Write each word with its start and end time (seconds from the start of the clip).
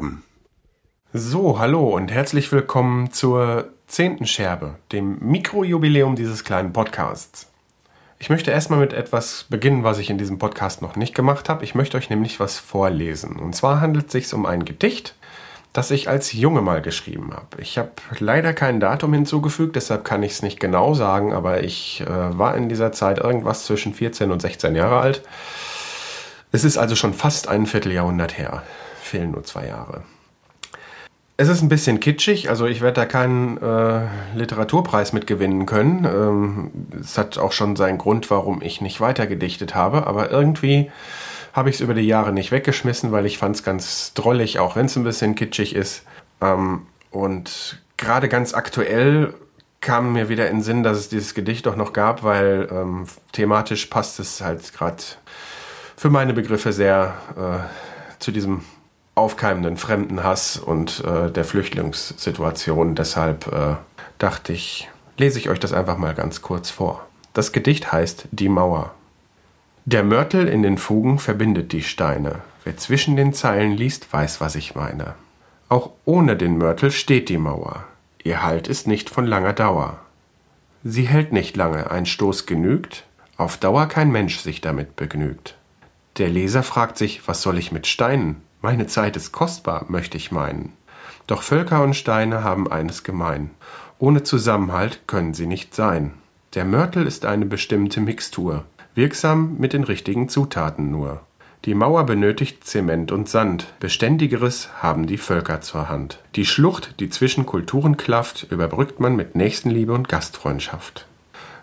Die 0.00 0.06
Tonscherben. 0.06 0.22
So, 1.12 1.58
hallo 1.58 1.94
und 1.94 2.10
herzlich 2.10 2.50
willkommen 2.52 3.12
zur 3.12 3.68
zehnten 3.86 4.26
Scherbe, 4.26 4.76
dem 4.92 5.18
Mikrojubiläum 5.20 6.16
dieses 6.16 6.44
kleinen 6.44 6.72
Podcasts. 6.72 7.48
Ich 8.18 8.30
möchte 8.30 8.50
erstmal 8.50 8.80
mit 8.80 8.92
etwas 8.92 9.46
beginnen, 9.48 9.82
was 9.82 9.98
ich 9.98 10.10
in 10.10 10.18
diesem 10.18 10.38
Podcast 10.38 10.82
noch 10.82 10.96
nicht 10.96 11.14
gemacht 11.14 11.48
habe. 11.48 11.64
Ich 11.64 11.74
möchte 11.74 11.96
euch 11.96 12.10
nämlich 12.10 12.38
was 12.38 12.58
vorlesen. 12.58 13.36
Und 13.36 13.54
zwar 13.54 13.80
handelt 13.80 14.06
es 14.06 14.12
sich 14.12 14.32
um 14.32 14.46
ein 14.46 14.64
Gedicht, 14.64 15.14
das 15.72 15.90
ich 15.90 16.08
als 16.08 16.32
Junge 16.32 16.62
mal 16.62 16.82
geschrieben 16.82 17.32
habe. 17.32 17.60
Ich 17.60 17.76
habe 17.78 17.90
leider 18.18 18.52
kein 18.52 18.80
Datum 18.80 19.12
hinzugefügt, 19.12 19.76
deshalb 19.76 20.04
kann 20.04 20.22
ich 20.22 20.32
es 20.32 20.42
nicht 20.42 20.60
genau 20.60 20.94
sagen, 20.94 21.32
aber 21.32 21.62
ich 21.62 22.02
äh, 22.02 22.38
war 22.38 22.56
in 22.56 22.68
dieser 22.68 22.92
Zeit 22.92 23.18
irgendwas 23.18 23.64
zwischen 23.64 23.94
14 23.94 24.30
und 24.30 24.40
16 24.40 24.74
Jahre 24.74 25.00
alt. 25.00 25.22
Es 26.52 26.64
ist 26.64 26.78
also 26.78 26.96
schon 26.96 27.14
fast 27.14 27.48
ein 27.48 27.66
Vierteljahrhundert 27.66 28.38
her 28.38 28.62
fehlen 29.10 29.32
nur 29.32 29.44
zwei 29.44 29.66
Jahre. 29.66 30.02
Es 31.36 31.48
ist 31.48 31.62
ein 31.62 31.68
bisschen 31.68 32.00
kitschig, 32.00 32.50
also 32.50 32.66
ich 32.66 32.82
werde 32.82 33.00
da 33.00 33.06
keinen 33.06 33.56
äh, 33.58 34.06
Literaturpreis 34.34 35.14
mitgewinnen 35.14 35.64
können. 35.64 36.04
Ähm, 36.04 36.70
es 37.00 37.16
hat 37.16 37.38
auch 37.38 37.52
schon 37.52 37.76
seinen 37.76 37.96
Grund, 37.96 38.30
warum 38.30 38.60
ich 38.60 38.82
nicht 38.82 39.00
weiter 39.00 39.26
gedichtet 39.26 39.74
habe, 39.74 40.06
aber 40.06 40.30
irgendwie 40.30 40.90
habe 41.54 41.70
ich 41.70 41.76
es 41.76 41.80
über 41.80 41.94
die 41.94 42.06
Jahre 42.06 42.32
nicht 42.32 42.52
weggeschmissen, 42.52 43.10
weil 43.10 43.24
ich 43.24 43.38
fand 43.38 43.56
es 43.56 43.62
ganz 43.62 44.12
drollig, 44.12 44.58
auch 44.58 44.76
wenn 44.76 44.86
es 44.86 44.96
ein 44.96 45.04
bisschen 45.04 45.34
kitschig 45.34 45.74
ist. 45.74 46.04
Ähm, 46.42 46.82
und 47.10 47.82
gerade 47.96 48.28
ganz 48.28 48.52
aktuell 48.52 49.34
kam 49.80 50.12
mir 50.12 50.28
wieder 50.28 50.48
in 50.48 50.58
den 50.58 50.62
Sinn, 50.62 50.82
dass 50.82 50.98
es 50.98 51.08
dieses 51.08 51.34
Gedicht 51.34 51.64
doch 51.64 51.74
noch 51.74 51.94
gab, 51.94 52.22
weil 52.22 52.68
ähm, 52.70 53.06
thematisch 53.32 53.86
passt 53.86 54.20
es 54.20 54.42
halt 54.42 54.74
gerade 54.74 55.02
für 55.96 56.10
meine 56.10 56.34
Begriffe 56.34 56.72
sehr 56.72 57.14
äh, 57.36 58.18
zu 58.18 58.30
diesem 58.30 58.62
aufkeimenden 59.20 59.76
Fremdenhass 59.76 60.56
und 60.56 61.04
äh, 61.04 61.30
der 61.30 61.44
Flüchtlingssituation. 61.44 62.94
Deshalb 62.94 63.46
äh, 63.46 63.76
dachte 64.18 64.52
ich, 64.52 64.88
lese 65.18 65.38
ich 65.38 65.50
euch 65.50 65.60
das 65.60 65.72
einfach 65.72 65.98
mal 65.98 66.14
ganz 66.14 66.42
kurz 66.42 66.70
vor. 66.70 67.06
Das 67.34 67.52
Gedicht 67.52 67.92
heißt 67.92 68.28
Die 68.32 68.48
Mauer. 68.48 68.92
Der 69.84 70.02
Mörtel 70.02 70.48
in 70.48 70.62
den 70.62 70.78
Fugen 70.78 71.18
verbindet 71.18 71.72
die 71.72 71.82
Steine. 71.82 72.40
Wer 72.64 72.76
zwischen 72.76 73.16
den 73.16 73.32
Zeilen 73.32 73.72
liest, 73.72 74.12
weiß, 74.12 74.40
was 74.40 74.54
ich 74.54 74.74
meine. 74.74 75.14
Auch 75.68 75.90
ohne 76.04 76.36
den 76.36 76.58
Mörtel 76.58 76.90
steht 76.90 77.28
die 77.28 77.38
Mauer. 77.38 77.84
Ihr 78.24 78.42
Halt 78.42 78.68
ist 78.68 78.86
nicht 78.86 79.10
von 79.10 79.26
langer 79.26 79.52
Dauer. 79.52 79.98
Sie 80.82 81.06
hält 81.06 81.32
nicht 81.32 81.56
lange, 81.56 81.90
ein 81.90 82.06
Stoß 82.06 82.46
genügt, 82.46 83.04
auf 83.36 83.58
Dauer 83.58 83.86
kein 83.86 84.10
Mensch 84.10 84.40
sich 84.40 84.60
damit 84.60 84.96
begnügt. 84.96 85.56
Der 86.18 86.28
Leser 86.28 86.62
fragt 86.62 86.98
sich, 86.98 87.26
was 87.28 87.42
soll 87.42 87.58
ich 87.58 87.70
mit 87.70 87.86
Steinen? 87.86 88.42
Meine 88.62 88.86
Zeit 88.86 89.16
ist 89.16 89.32
kostbar, 89.32 89.86
möchte 89.88 90.16
ich 90.16 90.32
meinen. 90.32 90.72
Doch 91.26 91.42
Völker 91.42 91.82
und 91.82 91.94
Steine 91.94 92.44
haben 92.44 92.70
eines 92.70 93.04
gemein. 93.04 93.50
Ohne 93.98 94.22
Zusammenhalt 94.22 95.06
können 95.06 95.34
sie 95.34 95.46
nicht 95.46 95.74
sein. 95.74 96.12
Der 96.54 96.64
Mörtel 96.64 97.06
ist 97.06 97.24
eine 97.24 97.46
bestimmte 97.46 98.00
Mixtur, 98.00 98.64
wirksam 98.94 99.56
mit 99.58 99.72
den 99.72 99.84
richtigen 99.84 100.28
Zutaten 100.28 100.90
nur. 100.90 101.20
Die 101.66 101.74
Mauer 101.74 102.04
benötigt 102.04 102.64
Zement 102.64 103.12
und 103.12 103.28
Sand, 103.28 103.66
beständigeres 103.80 104.70
haben 104.82 105.06
die 105.06 105.18
Völker 105.18 105.60
zur 105.60 105.88
Hand. 105.90 106.18
Die 106.34 106.46
Schlucht, 106.46 106.98
die 107.00 107.10
zwischen 107.10 107.44
Kulturen 107.44 107.98
klafft, 107.98 108.46
überbrückt 108.50 108.98
man 108.98 109.14
mit 109.14 109.36
Nächstenliebe 109.36 109.92
und 109.92 110.08
Gastfreundschaft. 110.08 111.06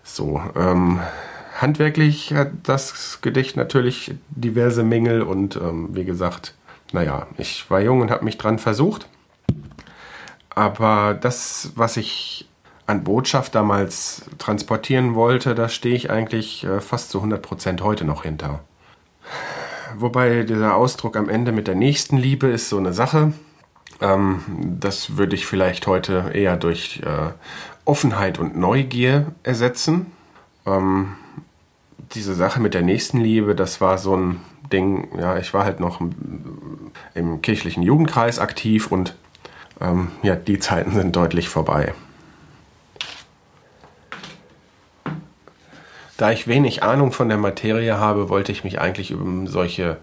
So, 0.03 0.39
ähm, 0.55 0.99
handwerklich 1.59 2.33
hat 2.33 2.51
das 2.63 3.19
Gedicht 3.21 3.57
natürlich 3.57 4.13
diverse 4.29 4.83
Mängel 4.83 5.23
und 5.23 5.55
ähm, 5.55 5.89
wie 5.93 6.05
gesagt, 6.05 6.53
naja, 6.91 7.27
ich 7.37 7.69
war 7.69 7.81
jung 7.81 8.01
und 8.01 8.11
habe 8.11 8.25
mich 8.25 8.37
dran 8.37 8.59
versucht. 8.59 9.07
Aber 10.49 11.13
das, 11.13 11.71
was 11.75 11.97
ich 11.97 12.49
an 12.87 13.03
Botschaft 13.03 13.53
damals 13.53 14.23
transportieren 14.37 15.13
wollte, 15.13 15.53
da 15.53 15.69
stehe 15.69 15.95
ich 15.95 16.09
eigentlich 16.09 16.63
äh, 16.63 16.79
fast 16.79 17.11
zu 17.11 17.19
100 17.19 17.41
Prozent 17.41 17.83
heute 17.83 18.05
noch 18.05 18.23
hinter. 18.23 18.61
Wobei 19.95 20.43
dieser 20.43 20.75
Ausdruck 20.75 21.15
am 21.15 21.29
Ende 21.29 21.51
mit 21.51 21.67
der 21.67 21.75
nächsten 21.75 22.17
Liebe 22.17 22.47
ist 22.47 22.69
so 22.69 22.77
eine 22.77 22.93
Sache. 22.93 23.33
Ähm, 24.01 24.41
das 24.79 25.17
würde 25.17 25.35
ich 25.35 25.45
vielleicht 25.45 25.85
heute 25.87 26.31
eher 26.33 26.55
durch 26.55 27.01
äh, 27.05 27.31
Offenheit 27.85 28.39
und 28.39 28.57
Neugier 28.57 29.33
ersetzen. 29.43 30.07
Ähm, 30.65 31.15
diese 32.13 32.35
Sache 32.35 32.59
mit 32.59 32.73
der 32.73 32.83
nächsten 32.83 33.19
Liebe, 33.19 33.53
das 33.53 33.81
war 33.81 33.97
so 33.97 34.15
ein 34.15 34.39
Ding, 34.71 35.09
ja, 35.17 35.37
ich 35.37 35.53
war 35.53 35.65
halt 35.65 35.79
noch 35.79 36.01
im 37.13 37.41
kirchlichen 37.41 37.83
Jugendkreis 37.83 38.39
aktiv 38.39 38.91
und 38.91 39.15
ähm, 39.79 40.09
ja, 40.23 40.35
die 40.35 40.59
Zeiten 40.59 40.93
sind 40.93 41.15
deutlich 41.15 41.49
vorbei. 41.49 41.93
Da 46.17 46.31
ich 46.31 46.47
wenig 46.47 46.81
Ahnung 46.81 47.11
von 47.11 47.29
der 47.29 47.37
Materie 47.37 47.99
habe, 47.99 48.29
wollte 48.29 48.51
ich 48.51 48.63
mich 48.63 48.81
eigentlich 48.81 49.13
um 49.13 49.45
solche 49.45 49.97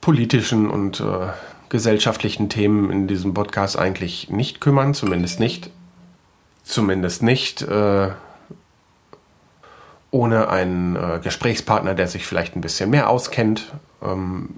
politischen 0.00 0.70
und 0.70 1.00
äh, 1.00 1.28
gesellschaftlichen 1.68 2.48
Themen 2.48 2.90
in 2.90 3.06
diesem 3.06 3.34
Podcast 3.34 3.78
eigentlich 3.78 4.30
nicht 4.30 4.60
kümmern, 4.60 4.94
zumindest 4.94 5.40
nicht. 5.40 5.70
Zumindest 6.62 7.22
nicht 7.22 7.62
äh, 7.62 8.08
ohne 10.16 10.48
einen 10.48 10.96
äh, 10.96 11.20
Gesprächspartner, 11.22 11.94
der 11.94 12.08
sich 12.08 12.26
vielleicht 12.26 12.56
ein 12.56 12.62
bisschen 12.62 12.88
mehr 12.88 13.10
auskennt. 13.10 13.72
Ähm, 14.02 14.48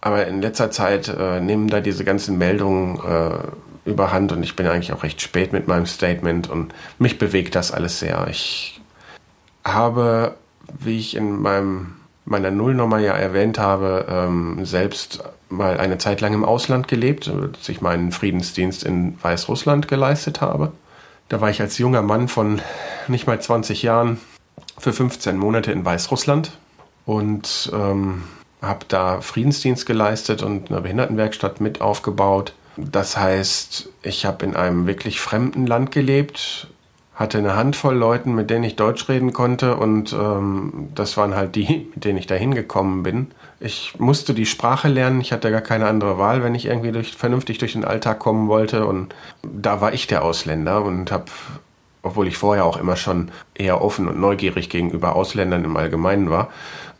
aber 0.00 0.26
in 0.28 0.40
letzter 0.40 0.70
Zeit 0.70 1.08
äh, 1.08 1.40
nehmen 1.40 1.68
da 1.68 1.80
diese 1.80 2.04
ganzen 2.04 2.38
Meldungen 2.38 3.00
äh, 3.00 3.90
überhand 3.90 4.30
und 4.30 4.44
ich 4.44 4.54
bin 4.54 4.66
eigentlich 4.66 4.92
auch 4.92 5.02
recht 5.02 5.20
spät 5.20 5.52
mit 5.52 5.66
meinem 5.66 5.86
Statement 5.86 6.48
und 6.48 6.72
mich 6.98 7.18
bewegt 7.18 7.56
das 7.56 7.72
alles 7.72 7.98
sehr. 7.98 8.26
Ich 8.30 8.80
habe, 9.64 10.36
wie 10.78 10.98
ich 10.98 11.16
in 11.16 11.40
meinem, 11.40 11.94
meiner 12.24 12.52
Nullnummer 12.52 12.98
ja 12.98 13.14
erwähnt 13.14 13.58
habe, 13.58 14.06
ähm, 14.08 14.64
selbst 14.64 15.24
mal 15.48 15.78
eine 15.78 15.98
Zeit 15.98 16.20
lang 16.20 16.34
im 16.34 16.44
Ausland 16.44 16.86
gelebt, 16.86 17.28
dass 17.28 17.68
ich 17.68 17.80
meinen 17.80 18.12
Friedensdienst 18.12 18.84
in 18.84 19.18
Weißrussland 19.22 19.88
geleistet 19.88 20.40
habe. 20.40 20.70
Da 21.28 21.40
war 21.40 21.50
ich 21.50 21.60
als 21.60 21.78
junger 21.78 22.02
Mann 22.02 22.28
von 22.28 22.60
nicht 23.08 23.26
mal 23.26 23.40
20 23.40 23.82
Jahren 23.82 24.18
für 24.78 24.92
15 24.92 25.36
Monate 25.36 25.72
in 25.72 25.84
Weißrussland 25.84 26.58
und 27.04 27.70
ähm, 27.72 28.24
habe 28.62 28.86
da 28.88 29.20
Friedensdienst 29.20 29.86
geleistet 29.86 30.42
und 30.42 30.70
eine 30.70 30.80
Behindertenwerkstatt 30.80 31.60
mit 31.60 31.80
aufgebaut. 31.80 32.52
Das 32.76 33.16
heißt, 33.16 33.88
ich 34.02 34.26
habe 34.26 34.44
in 34.44 34.56
einem 34.56 34.86
wirklich 34.86 35.20
fremden 35.20 35.66
Land 35.66 35.92
gelebt, 35.92 36.68
hatte 37.14 37.38
eine 37.38 37.56
Handvoll 37.56 37.94
Leuten, 37.94 38.34
mit 38.34 38.50
denen 38.50 38.64
ich 38.64 38.76
Deutsch 38.76 39.08
reden 39.08 39.32
konnte 39.32 39.76
und 39.76 40.12
ähm, 40.12 40.90
das 40.94 41.16
waren 41.16 41.34
halt 41.34 41.54
die, 41.54 41.90
mit 41.94 42.04
denen 42.04 42.18
ich 42.18 42.26
da 42.26 42.34
hingekommen 42.34 43.02
bin. 43.02 43.28
Ich 43.58 43.98
musste 43.98 44.34
die 44.34 44.44
Sprache 44.44 44.88
lernen, 44.88 45.22
ich 45.22 45.32
hatte 45.32 45.50
gar 45.50 45.62
keine 45.62 45.86
andere 45.86 46.18
Wahl, 46.18 46.42
wenn 46.42 46.54
ich 46.54 46.66
irgendwie 46.66 46.92
durch, 46.92 47.14
vernünftig 47.14 47.56
durch 47.56 47.72
den 47.72 47.86
Alltag 47.86 48.18
kommen 48.18 48.48
wollte 48.48 48.84
und 48.84 49.14
da 49.42 49.80
war 49.80 49.94
ich 49.94 50.06
der 50.06 50.22
Ausländer 50.22 50.82
und 50.82 51.10
habe 51.10 51.24
obwohl 52.06 52.28
ich 52.28 52.38
vorher 52.38 52.64
auch 52.64 52.76
immer 52.76 52.96
schon 52.96 53.30
eher 53.54 53.82
offen 53.82 54.08
und 54.08 54.18
neugierig 54.18 54.70
gegenüber 54.70 55.16
Ausländern 55.16 55.64
im 55.64 55.76
Allgemeinen 55.76 56.30
war, 56.30 56.48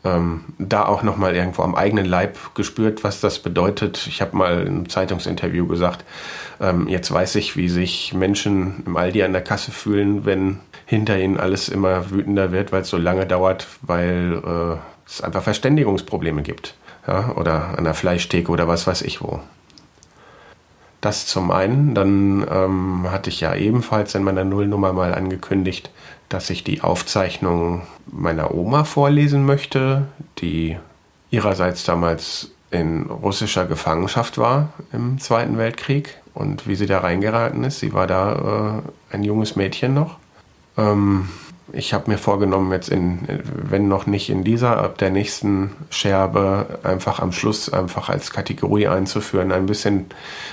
ähm, 0.03 0.41
da 0.59 0.85
auch 0.85 1.03
nochmal 1.03 1.35
irgendwo 1.35 1.63
am 1.63 1.75
eigenen 1.75 2.05
Leib 2.05 2.37
gespürt, 2.55 3.03
was 3.03 3.19
das 3.19 3.39
bedeutet. 3.39 4.05
Ich 4.07 4.21
habe 4.21 4.37
mal 4.37 4.61
in 4.61 4.67
einem 4.67 4.89
Zeitungsinterview 4.89 5.67
gesagt, 5.67 6.03
ähm, 6.59 6.87
jetzt 6.87 7.11
weiß 7.11 7.35
ich, 7.35 7.55
wie 7.55 7.69
sich 7.69 8.13
Menschen 8.13 8.83
im 8.85 8.97
Aldi 8.97 9.23
an 9.23 9.33
der 9.33 9.43
Kasse 9.43 9.71
fühlen, 9.71 10.25
wenn 10.25 10.59
hinter 10.85 11.19
ihnen 11.19 11.39
alles 11.39 11.69
immer 11.69 12.11
wütender 12.11 12.51
wird, 12.51 12.71
weil 12.71 12.81
es 12.81 12.89
so 12.89 12.97
lange 12.97 13.25
dauert, 13.25 13.67
weil 13.81 14.41
äh, 14.45 14.77
es 15.07 15.21
einfach 15.21 15.43
Verständigungsprobleme 15.43 16.43
gibt. 16.43 16.75
Ja? 17.07 17.33
Oder 17.35 17.77
an 17.77 17.83
der 17.83 17.93
Fleischtheke 17.93 18.51
oder 18.51 18.67
was 18.67 18.87
weiß 18.87 19.01
ich 19.01 19.21
wo. 19.21 19.41
Das 21.01 21.27
zum 21.27 21.51
einen. 21.51 21.93
Dann 21.93 22.45
ähm, 22.49 23.07
hatte 23.09 23.29
ich 23.29 23.41
ja 23.41 23.55
ebenfalls 23.55 24.15
in 24.15 24.23
meiner 24.23 24.43
Nullnummer 24.43 24.93
mal 24.93 25.13
angekündigt, 25.13 25.91
dass 26.29 26.49
ich 26.49 26.63
die 26.63 26.81
Aufzeichnung 26.81 27.83
meiner 28.07 28.53
Oma 28.53 28.83
vorlesen 28.83 29.45
möchte, 29.45 30.07
die 30.39 30.77
ihrerseits 31.29 31.83
damals 31.83 32.51
in 32.71 33.03
russischer 33.03 33.65
Gefangenschaft 33.65 34.37
war 34.37 34.69
im 34.91 35.19
Zweiten 35.19 35.57
Weltkrieg 35.57 36.17
und 36.33 36.67
wie 36.67 36.75
sie 36.75 36.85
da 36.85 36.99
reingeraten 36.99 37.63
ist. 37.63 37.79
Sie 37.79 37.93
war 37.93 38.07
da 38.07 38.81
äh, 39.11 39.15
ein 39.15 39.23
junges 39.23 39.55
Mädchen 39.55 39.93
noch. 39.93 40.17
Ähm, 40.77 41.29
ich 41.73 41.93
habe 41.93 42.11
mir 42.11 42.17
vorgenommen, 42.17 42.71
jetzt 42.71 42.89
in, 42.89 43.19
wenn 43.43 43.87
noch 43.87 44.05
nicht 44.05 44.29
in 44.29 44.43
dieser, 44.43 44.77
ab 44.77 44.97
der 44.97 45.09
nächsten 45.09 45.71
Scherbe 45.89 46.79
einfach 46.83 47.19
am 47.19 47.31
Schluss 47.31 47.71
einfach 47.71 48.09
als 48.09 48.31
Kategorie 48.31 48.87
einzuführen, 48.87 49.51
ein 49.51 49.65
bisschen 49.65 50.05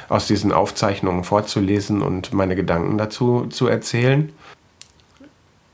aus 0.09 0.27
diesen 0.27 0.53
Aufzeichnungen 0.53 1.25
vorzulesen 1.25 2.03
und 2.03 2.33
meine 2.33 2.57
Gedanken 2.57 2.99
dazu 2.99 3.47
zu 3.47 3.67
erzählen. 3.69 4.33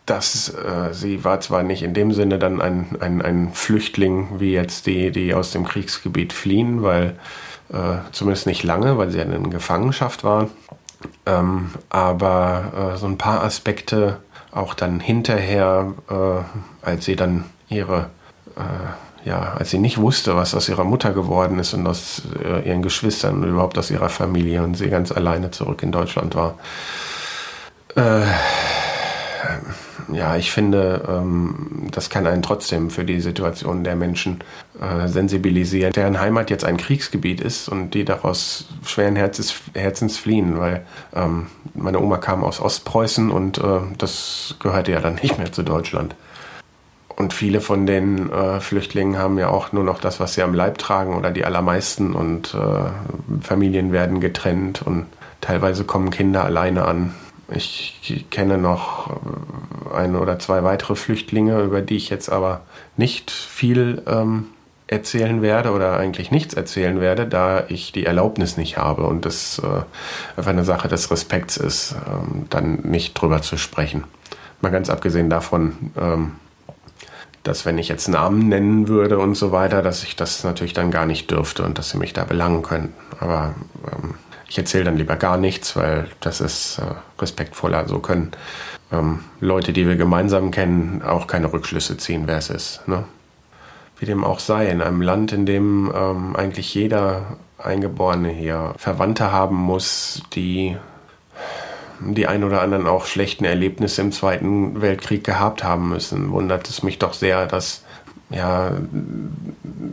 Das, 0.07 0.49
äh, 0.49 0.93
sie 0.93 1.25
war 1.25 1.41
zwar 1.41 1.63
nicht 1.63 1.83
in 1.83 1.95
dem 1.95 2.13
Sinne 2.13 2.39
dann 2.39 2.61
ein, 2.61 2.97
ein, 3.01 3.23
ein 3.23 3.53
Flüchtling 3.53 4.41
wie 4.41 4.53
jetzt 4.53 4.87
die, 4.87 5.11
die 5.11 5.35
aus 5.35 5.53
dem 5.53 5.65
Kriegsgebiet 5.65 6.33
fliehen, 6.33 6.83
weil 6.83 7.17
Äh, 7.73 7.99
zumindest 8.11 8.49
nicht 8.49 8.65
lange, 8.65 8.99
weil 8.99 9.11
sie 9.11 9.19
ja 9.19 9.25
in 9.25 9.49
Gefangenschaft 9.49 10.25
waren. 10.25 10.51
Ähm, 11.25 11.71
aber 11.89 12.95
äh, 12.95 12.97
so 12.99 13.07
ein 13.07 13.17
paar 13.17 13.45
Aspekte 13.45 14.19
auch 14.53 14.75
dann 14.75 15.01
hinterher, 15.01 15.93
äh, 16.09 16.85
als 16.87 17.05
sie 17.05 17.17
dann 17.17 17.45
ihre, 17.69 18.11
äh, 18.57 19.29
ja, 19.29 19.55
als 19.59 19.71
sie 19.71 19.79
nicht 19.79 19.99
wusste, 19.99 20.37
was 20.37 20.55
aus 20.55 20.69
ihrer 20.69 20.85
Mutter 20.85 21.13
geworden 21.13 21.59
ist 21.59 21.75
und 21.75 21.87
aus 21.87 22.23
äh, 22.43 22.67
ihren 22.69 22.83
Geschwistern 22.83 23.43
und 23.43 23.49
überhaupt 23.49 23.79
aus 23.79 23.91
ihrer 23.91 24.09
Familie 24.09 24.63
und 24.63 24.75
sie 24.75 24.89
ganz 24.89 25.13
alleine 25.13 25.51
zurück 25.51 25.83
in 25.83 25.93
Deutschland 25.93 26.35
war. 26.35 26.59
Äh, 27.97 28.23
ja, 30.13 30.37
ich 30.37 30.51
finde, 30.51 31.03
ähm, 31.09 31.89
das 31.91 32.11
kann 32.11 32.27
einen 32.27 32.43
trotzdem 32.43 32.91
für 32.91 33.05
die 33.05 33.21
Situation 33.21 33.85
der 33.85 33.97
Menschen 33.97 34.41
äh, 34.81 35.09
sensibilisieren, 35.09 35.93
deren 35.93 36.21
Heimat 36.21 36.51
jetzt 36.51 36.65
ein 36.65 36.77
Kriegsgebiet 36.77 37.41
ist 37.41 37.69
und 37.69 37.95
die 37.95 38.05
daraus 38.05 38.69
schweren 38.85 39.17
Herzens, 39.17 39.55
Herzens 39.75 40.19
fliehen, 40.19 40.59
weil 40.59 40.85
ähm, 41.15 41.47
meine 41.75 42.01
Oma 42.01 42.19
kam 42.19 42.45
aus 42.45 42.61
Ostpreußen 42.61 43.31
und 43.31 43.59
äh, 43.59 43.81
das 43.99 44.57
gehörte 44.61 44.93
ja 44.93 45.01
dann 45.01 45.17
nicht 45.17 45.39
mehr 45.39 45.53
zu 45.53 45.63
Deutschland. 45.63 46.15
Und 47.17 47.35
viele 47.35 47.61
von 47.61 47.87
den 47.87 48.33
äh, 48.33 48.61
Flüchtlingen 48.61 49.19
haben 49.19 49.39
ja 49.39 49.51
auch 49.51 49.73
nur 49.73 49.85
noch 49.85 50.01
das, 50.01 50.21
was 50.21 50.35
sie 50.35 50.43
am 50.43 50.55
Leib 50.55 50.79
tragen 50.79 51.15
oder 51.15 51.31
die 51.31 51.45
allermeisten 51.45 52.15
und 52.15 52.55
äh, 52.55 53.43
Familien 53.43 53.93
werden 53.93 54.21
getrennt 54.21 54.81
und 54.81 55.07
teilweise 55.43 55.85
kommen 55.85 56.11
Kinder 56.11 56.45
alleine 56.45 56.87
an. 56.87 57.15
Ich 57.53 58.27
kenne 58.31 58.59
noch 58.59 59.11
äh, 59.11 59.95
ein 59.95 60.17
oder 60.17 60.39
zwei 60.39 60.63
weitere 60.63 60.95
Flüchtlinge, 60.95 61.61
über 61.63 61.81
die 61.81 61.97
ich 61.97 62.11
jetzt 62.11 62.31
aber 62.31 62.63
nicht 62.97 63.31
viel 63.31 64.03
ähm, 64.07 64.47
erzählen 64.87 65.41
werde 65.41 65.73
oder 65.73 65.97
eigentlich 65.97 66.31
nichts 66.31 66.55
erzählen 66.55 67.01
werde, 67.01 67.27
da 67.27 67.65
ich 67.69 67.93
die 67.93 68.07
Erlaubnis 68.07 68.57
nicht 68.57 68.77
habe 68.77 69.05
und 69.05 69.25
das 69.25 69.61
äh, 69.61 69.83
einfach 70.37 70.51
eine 70.51 70.65
Sache 70.65 70.89
des 70.89 71.11
Respekts 71.11 71.57
ist, 71.57 71.95
ähm, 72.09 72.47
dann 72.51 72.81
nicht 72.83 73.15
drüber 73.15 73.41
zu 73.41 73.57
sprechen. 73.57 74.05
Mal 74.61 74.71
ganz 74.71 74.91
abgesehen 74.91 75.31
davon, 75.31 75.93
ähm, 75.97 76.33
dass 77.45 77.65
wenn 77.65 77.79
ich 77.79 77.89
jetzt 77.89 78.09
Namen 78.09 78.49
nennen 78.49 78.89
würde 78.89 79.19
und 79.19 79.35
so 79.35 79.53
weiter, 79.53 79.81
dass 79.81 80.03
ich 80.03 80.17
das 80.17 80.45
natürlich 80.45 80.75
dann 80.75 80.91
gar 80.91 81.07
nicht 81.07 81.31
dürfte 81.31 81.63
und 81.63 81.79
dass 81.79 81.91
sie 81.91 81.99
mich 81.99 82.13
da 82.13 82.25
belangen 82.25 82.63
können. 82.63 82.93
Aber 83.19 83.55
ähm, 83.93 84.15
ich 84.51 84.59
erzähle 84.59 84.85
dann 84.85 84.97
lieber 84.97 85.15
gar 85.15 85.37
nichts, 85.37 85.77
weil 85.77 86.09
das 86.19 86.41
ist 86.41 86.79
äh, 86.79 86.83
respektvoller. 87.21 87.87
So 87.87 88.01
können 88.01 88.33
ähm, 88.91 89.21
Leute, 89.39 89.73
die 89.73 89.87
wir 89.87 89.95
gemeinsam 89.95 90.51
kennen, 90.51 91.03
auch 91.03 91.29
keine 91.29 91.53
Rückschlüsse 91.53 91.97
ziehen, 91.97 92.25
wer 92.27 92.39
es 92.39 92.51
ist. 92.51 92.87
Ne? 92.89 93.05
Wie 93.99 94.07
dem 94.07 94.25
auch 94.25 94.41
sei, 94.41 94.69
in 94.69 94.83
einem 94.83 95.03
Land, 95.03 95.31
in 95.33 95.47
dem 95.47 95.93
ähm, 95.95 96.35
eigentlich 96.35 96.75
jeder 96.75 97.37
Eingeborene 97.59 98.31
hier 98.31 98.75
Verwandte 98.77 99.31
haben 99.31 99.57
muss, 99.57 100.23
die 100.35 100.77
die 102.03 102.27
ein 102.27 102.45
oder 102.45 102.63
anderen 102.63 102.87
auch 102.87 103.05
schlechten 103.05 103.45
Erlebnisse 103.45 104.01
im 104.01 104.11
Zweiten 104.11 104.81
Weltkrieg 104.81 105.23
gehabt 105.23 105.63
haben 105.63 105.91
müssen, 105.91 106.33
wundert 106.33 106.67
es 106.69 106.83
mich 106.83 106.99
doch 106.99 107.13
sehr, 107.13 107.47
dass 107.47 107.85
ja, 108.31 108.73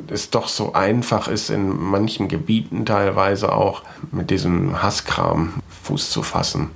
es 0.09 0.29
doch 0.29 0.47
so 0.47 0.73
einfach 0.73 1.27
ist, 1.27 1.49
in 1.49 1.75
manchen 1.75 2.27
Gebieten 2.27 2.85
teilweise 2.85 3.51
auch 3.51 3.81
mit 4.11 4.29
diesem 4.29 4.81
Hasskram 4.81 5.53
Fuß 5.83 6.11
zu 6.11 6.21
fassen. 6.21 6.69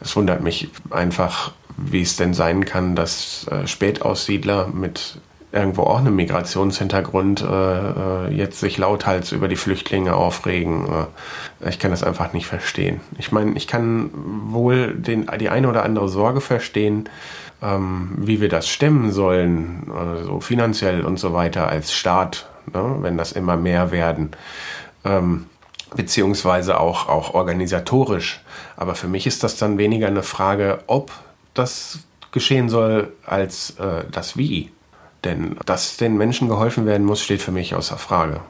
Es 0.00 0.14
wundert 0.14 0.42
mich 0.42 0.70
einfach, 0.90 1.52
wie 1.76 2.02
es 2.02 2.16
denn 2.16 2.32
sein 2.32 2.64
kann, 2.64 2.94
dass 2.94 3.46
äh, 3.48 3.66
Spätaussiedler 3.66 4.68
mit 4.68 5.18
irgendwo 5.56 5.82
auch 5.82 5.98
einem 5.98 6.14
Migrationshintergrund 6.14 7.40
äh, 7.42 7.46
äh, 7.46 8.34
jetzt 8.34 8.60
sich 8.60 8.78
lauthals 8.78 9.32
über 9.32 9.48
die 9.48 9.56
Flüchtlinge 9.56 10.14
aufregen. 10.14 10.86
Äh, 10.86 11.68
ich 11.68 11.78
kann 11.78 11.90
das 11.90 12.02
einfach 12.04 12.32
nicht 12.32 12.46
verstehen. 12.46 13.00
Ich 13.18 13.32
meine, 13.32 13.56
ich 13.56 13.66
kann 13.66 14.10
wohl 14.12 14.94
den, 14.94 15.28
die 15.40 15.48
eine 15.48 15.68
oder 15.68 15.84
andere 15.84 16.08
Sorge 16.08 16.40
verstehen, 16.40 17.08
ähm, 17.62 18.12
wie 18.18 18.40
wir 18.40 18.48
das 18.48 18.68
stemmen 18.68 19.10
sollen, 19.10 19.90
also 19.96 20.40
finanziell 20.40 21.04
und 21.04 21.18
so 21.18 21.32
weiter 21.32 21.68
als 21.68 21.94
Staat, 21.94 22.48
ne, 22.72 22.96
wenn 23.00 23.16
das 23.16 23.32
immer 23.32 23.56
mehr 23.56 23.90
werden, 23.90 24.32
ähm, 25.04 25.46
beziehungsweise 25.94 26.78
auch, 26.78 27.08
auch 27.08 27.34
organisatorisch. 27.34 28.42
Aber 28.76 28.94
für 28.94 29.08
mich 29.08 29.26
ist 29.26 29.42
das 29.42 29.56
dann 29.56 29.78
weniger 29.78 30.06
eine 30.06 30.22
Frage, 30.22 30.80
ob 30.86 31.12
das 31.54 32.00
geschehen 32.32 32.68
soll, 32.68 33.12
als 33.24 33.70
äh, 33.78 34.04
das 34.12 34.36
Wie. 34.36 34.70
Denn 35.26 35.56
dass 35.66 35.96
den 35.96 36.16
Menschen 36.16 36.48
geholfen 36.48 36.86
werden 36.86 37.04
muss, 37.04 37.20
steht 37.20 37.42
für 37.42 37.50
mich 37.50 37.74
außer 37.74 37.98
Frage. 37.98 38.40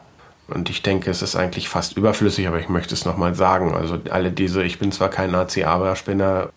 Und 0.46 0.68
ich 0.68 0.82
denke, 0.82 1.10
es 1.10 1.22
ist 1.22 1.34
eigentlich 1.34 1.70
fast 1.70 1.96
überflüssig, 1.96 2.46
aber 2.46 2.60
ich 2.60 2.68
möchte 2.68 2.94
es 2.94 3.06
nochmal 3.06 3.34
sagen. 3.34 3.74
Also 3.74 3.98
alle 4.10 4.30
diese, 4.30 4.62
ich 4.62 4.78
bin 4.78 4.92
zwar 4.92 5.08
kein 5.08 5.30
Nazi, 5.30 5.64
aber 5.64 5.96
da 6.06 6.50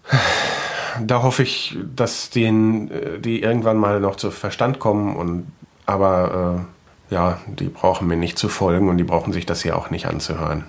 da 1.01 1.23
hoffe 1.23 1.43
ich, 1.43 1.77
dass 1.95 2.29
denen, 2.29 2.91
äh, 2.91 3.19
die 3.19 3.41
irgendwann 3.41 3.77
mal 3.77 4.01
noch 4.01 4.17
zu 4.17 4.29
Verstand 4.29 4.79
kommen 4.79 5.15
und 5.15 5.47
aber 5.85 6.65
äh, 7.09 7.13
ja, 7.13 7.39
die 7.47 7.69
brauchen 7.69 8.07
mir 8.07 8.17
nicht 8.17 8.37
zu 8.37 8.49
folgen 8.49 8.89
und 8.89 8.97
die 8.97 9.03
brauchen 9.03 9.33
sich 9.33 9.45
das 9.45 9.63
hier 9.63 9.77
auch 9.77 9.89
nicht 9.89 10.05
anzuhören. 10.05 10.65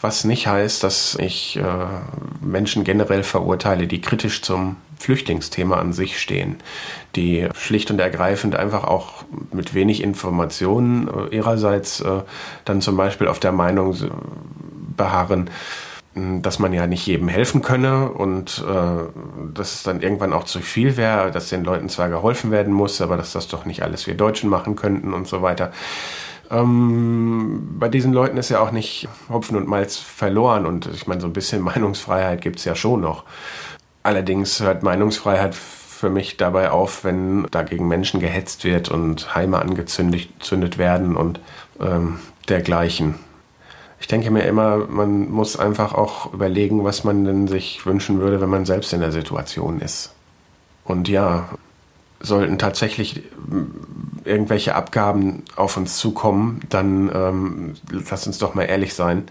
Was 0.00 0.24
nicht 0.24 0.48
heißt, 0.48 0.82
dass 0.82 1.14
ich 1.14 1.56
äh, 1.56 1.62
Menschen 2.40 2.82
generell 2.82 3.22
verurteile, 3.22 3.86
die 3.86 4.00
kritisch 4.00 4.42
zum 4.42 4.76
Flüchtlingsthema 5.02 5.76
an 5.76 5.92
sich 5.92 6.20
stehen, 6.20 6.56
die 7.16 7.48
schlicht 7.54 7.90
und 7.90 8.00
ergreifend 8.00 8.56
einfach 8.56 8.84
auch 8.84 9.24
mit 9.52 9.74
wenig 9.74 10.02
Informationen 10.02 11.08
äh, 11.08 11.34
ihrerseits 11.34 12.00
äh, 12.00 12.22
dann 12.64 12.80
zum 12.80 12.96
Beispiel 12.96 13.28
auf 13.28 13.40
der 13.40 13.52
Meinung 13.52 13.96
beharren, 14.96 15.50
dass 16.14 16.58
man 16.58 16.74
ja 16.74 16.86
nicht 16.86 17.06
jedem 17.06 17.28
helfen 17.28 17.62
könne 17.62 18.10
und 18.10 18.62
äh, 18.68 19.52
dass 19.54 19.74
es 19.74 19.82
dann 19.82 20.02
irgendwann 20.02 20.34
auch 20.34 20.44
zu 20.44 20.60
viel 20.60 20.96
wäre, 20.98 21.30
dass 21.30 21.48
den 21.48 21.64
Leuten 21.64 21.88
zwar 21.88 22.10
geholfen 22.10 22.50
werden 22.50 22.72
muss, 22.72 23.00
aber 23.00 23.16
dass 23.16 23.32
das 23.32 23.48
doch 23.48 23.64
nicht 23.64 23.82
alles 23.82 24.06
wir 24.06 24.14
Deutschen 24.14 24.50
machen 24.50 24.76
könnten 24.76 25.14
und 25.14 25.26
so 25.26 25.40
weiter. 25.40 25.72
Ähm, 26.50 27.76
bei 27.78 27.88
diesen 27.88 28.12
Leuten 28.12 28.36
ist 28.36 28.50
ja 28.50 28.60
auch 28.60 28.72
nicht 28.72 29.08
Hopfen 29.30 29.56
und 29.56 29.66
Malz 29.66 29.96
verloren 29.96 30.66
und 30.66 30.86
ich 30.92 31.06
meine, 31.06 31.22
so 31.22 31.28
ein 31.28 31.32
bisschen 31.32 31.62
Meinungsfreiheit 31.62 32.42
gibt 32.42 32.58
es 32.58 32.66
ja 32.66 32.74
schon 32.74 33.00
noch. 33.00 33.24
Allerdings 34.02 34.60
hört 34.60 34.82
Meinungsfreiheit 34.82 35.54
für 35.54 36.10
mich 36.10 36.36
dabei 36.36 36.70
auf, 36.70 37.04
wenn 37.04 37.46
dagegen 37.50 37.86
Menschen 37.86 38.18
gehetzt 38.18 38.64
wird 38.64 38.88
und 38.88 39.34
Heime 39.34 39.60
angezündet 39.60 40.78
werden 40.78 41.16
und 41.16 41.38
ähm, 41.80 42.18
dergleichen. 42.48 43.14
Ich 44.00 44.08
denke 44.08 44.32
mir 44.32 44.42
immer, 44.42 44.78
man 44.78 45.30
muss 45.30 45.56
einfach 45.56 45.94
auch 45.94 46.32
überlegen, 46.34 46.82
was 46.82 47.04
man 47.04 47.24
denn 47.24 47.46
sich 47.46 47.86
wünschen 47.86 48.18
würde, 48.18 48.40
wenn 48.40 48.50
man 48.50 48.64
selbst 48.64 48.92
in 48.92 49.00
der 49.00 49.12
Situation 49.12 49.80
ist. 49.80 50.12
Und 50.84 51.08
ja, 51.08 51.50
sollten 52.18 52.58
tatsächlich 52.58 53.22
irgendwelche 54.24 54.74
Abgaben 54.74 55.44
auf 55.54 55.76
uns 55.76 55.98
zukommen, 55.98 56.60
dann 56.68 57.10
ähm, 57.14 57.74
lass 57.90 58.26
uns 58.26 58.38
doch 58.38 58.54
mal 58.54 58.64
ehrlich 58.64 58.94
sein. 58.94 59.24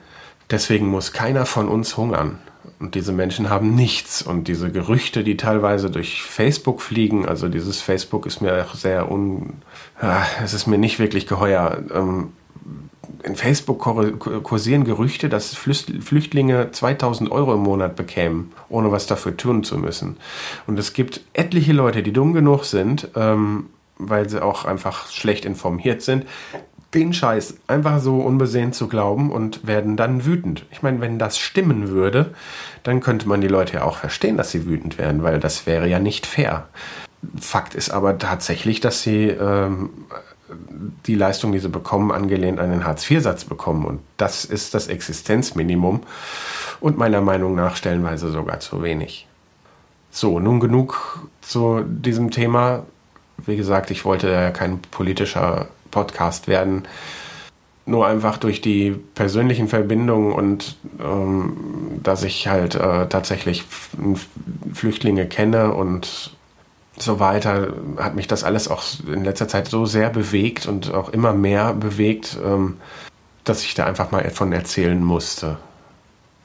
Deswegen 0.50 0.88
muss 0.88 1.12
keiner 1.12 1.46
von 1.46 1.68
uns 1.68 1.98
hungern. 1.98 2.40
Und 2.82 2.96
diese 2.96 3.12
Menschen 3.12 3.52
haben 3.52 3.76
nichts. 3.76 4.24
Und 4.24 4.48
diese 4.48 4.72
Gerüchte, 4.72 5.24
die 5.24 5.38
teilweise 5.38 5.92
durch 5.92 6.24
Facebook 6.24 6.82
fliegen, 6.82 7.28
also 7.28 7.48
dieses 7.48 7.80
Facebook 7.80 8.26
ist 8.26 8.42
mir 8.42 8.66
auch 8.66 8.74
sehr 8.74 9.12
un... 9.12 9.62
Es 10.44 10.54
ist 10.54 10.66
mir 10.66 10.80
nicht 10.80 10.98
wirklich 10.98 11.28
geheuer. 11.28 11.84
Ähm, 11.94 12.30
in 13.24 13.36
Facebook 13.36 13.80
kursieren 14.44 14.84
Gerüchte, 14.84 15.30
dass 15.30 15.54
Flüchtlinge 15.54 16.72
2000 16.72 17.32
Euro 17.32 17.54
im 17.54 17.60
Monat 17.60 17.96
bekämen, 17.96 18.52
ohne 18.68 18.92
was 18.92 19.06
dafür 19.06 19.38
tun 19.38 19.64
zu 19.64 19.78
müssen. 19.78 20.18
Und 20.66 20.80
es 20.80 20.94
gibt 20.94 21.22
etliche 21.34 21.74
Leute, 21.74 22.02
die 22.02 22.14
dumm 22.14 22.34
genug 22.34 22.66
sind, 22.66 23.10
ähm, 23.16 23.68
weil 24.00 24.28
sie 24.28 24.42
auch 24.42 24.66
einfach 24.66 25.12
schlecht 25.12 25.46
informiert 25.46 26.02
sind, 26.02 26.26
den 26.94 27.14
Scheiß 27.14 27.56
einfach 27.68 28.00
so 28.00 28.20
unbesehen 28.20 28.74
zu 28.74 28.88
glauben 28.88 29.32
und 29.32 29.66
werden 29.66 29.96
dann 29.96 30.26
wütend. 30.26 30.66
Ich 30.72 30.82
meine, 30.82 31.00
wenn 31.00 31.20
das 31.20 31.38
stimmen 31.38 31.90
würde, 31.90 32.34
dann 32.84 33.00
könnte 33.00 33.28
man 33.28 33.40
die 33.40 33.48
Leute 33.48 33.76
ja 33.76 33.84
auch 33.84 33.98
verstehen, 33.98 34.38
dass 34.38 34.52
sie 34.52 34.66
wütend 34.66 34.98
werden, 34.98 35.24
weil 35.24 35.40
das 35.40 35.66
wäre 35.66 35.88
ja 35.88 36.00
nicht 36.00 36.26
fair. 36.26 36.68
Fakt 37.40 37.76
ist 37.76 37.92
aber 37.92 38.18
tatsächlich, 38.18 38.82
dass 38.82 39.04
sie 39.04 39.28
ähm, 39.28 39.92
die 41.06 41.16
Leistung, 41.16 41.52
die 41.52 41.60
sie 41.60 41.70
bekommen, 41.70 42.12
angelehnt 42.12 42.60
an 42.60 42.72
den 42.72 42.86
Hartz-IV-Satz 42.86 43.46
bekommen. 43.46 43.86
Und 43.86 44.02
das 44.18 44.44
ist 44.44 44.74
das 44.74 44.88
Existenzminimum 44.88 46.02
und 46.82 46.98
meiner 46.98 47.22
Meinung 47.22 47.56
nach 47.56 47.76
stellenweise 47.76 48.32
sogar 48.32 48.60
zu 48.60 48.84
wenig. 48.84 49.28
So, 50.10 50.40
nun 50.40 50.60
genug 50.60 51.26
zu 51.42 51.84
diesem 51.86 52.32
Thema. 52.32 52.84
Wie 53.38 53.56
gesagt, 53.56 53.92
ich 53.92 54.04
wollte 54.04 54.30
ja 54.30 54.52
kein 54.52 54.82
politischer 54.82 55.68
Podcast 55.92 56.48
werden. 56.48 56.88
Nur 57.86 58.08
einfach 58.08 58.38
durch 58.38 58.62
die 58.62 58.92
persönlichen 58.92 59.68
Verbindungen 59.68 60.34
und 60.34 60.78
ähm, 61.00 62.00
dass 62.04 62.24
ich 62.24 62.48
halt 62.48 62.76
äh, 62.76 63.08
tatsächlich 63.08 63.66
Flüchtlinge 64.74 65.28
kenne 65.28 65.74
und 65.74 66.32
so 66.98 67.20
weiter, 67.20 67.74
hat 67.98 68.16
mich 68.16 68.28
das 68.28 68.44
alles 68.44 68.68
auch 68.68 68.84
in 69.08 69.24
letzter 69.24 69.48
Zeit 69.48 69.68
so 69.68 69.86
sehr 69.86 70.10
bewegt 70.10 70.68
und 70.68 70.94
auch 70.94 71.10
immer 71.10 71.34
mehr 71.34 71.74
bewegt, 71.74 72.38
ähm, 72.44 72.78
dass 73.44 73.64
ich 73.64 73.74
da 73.74 73.86
einfach 73.86 74.12
mal 74.12 74.24
davon 74.24 74.54
erzählen 74.54 75.02
musste. 75.04 75.58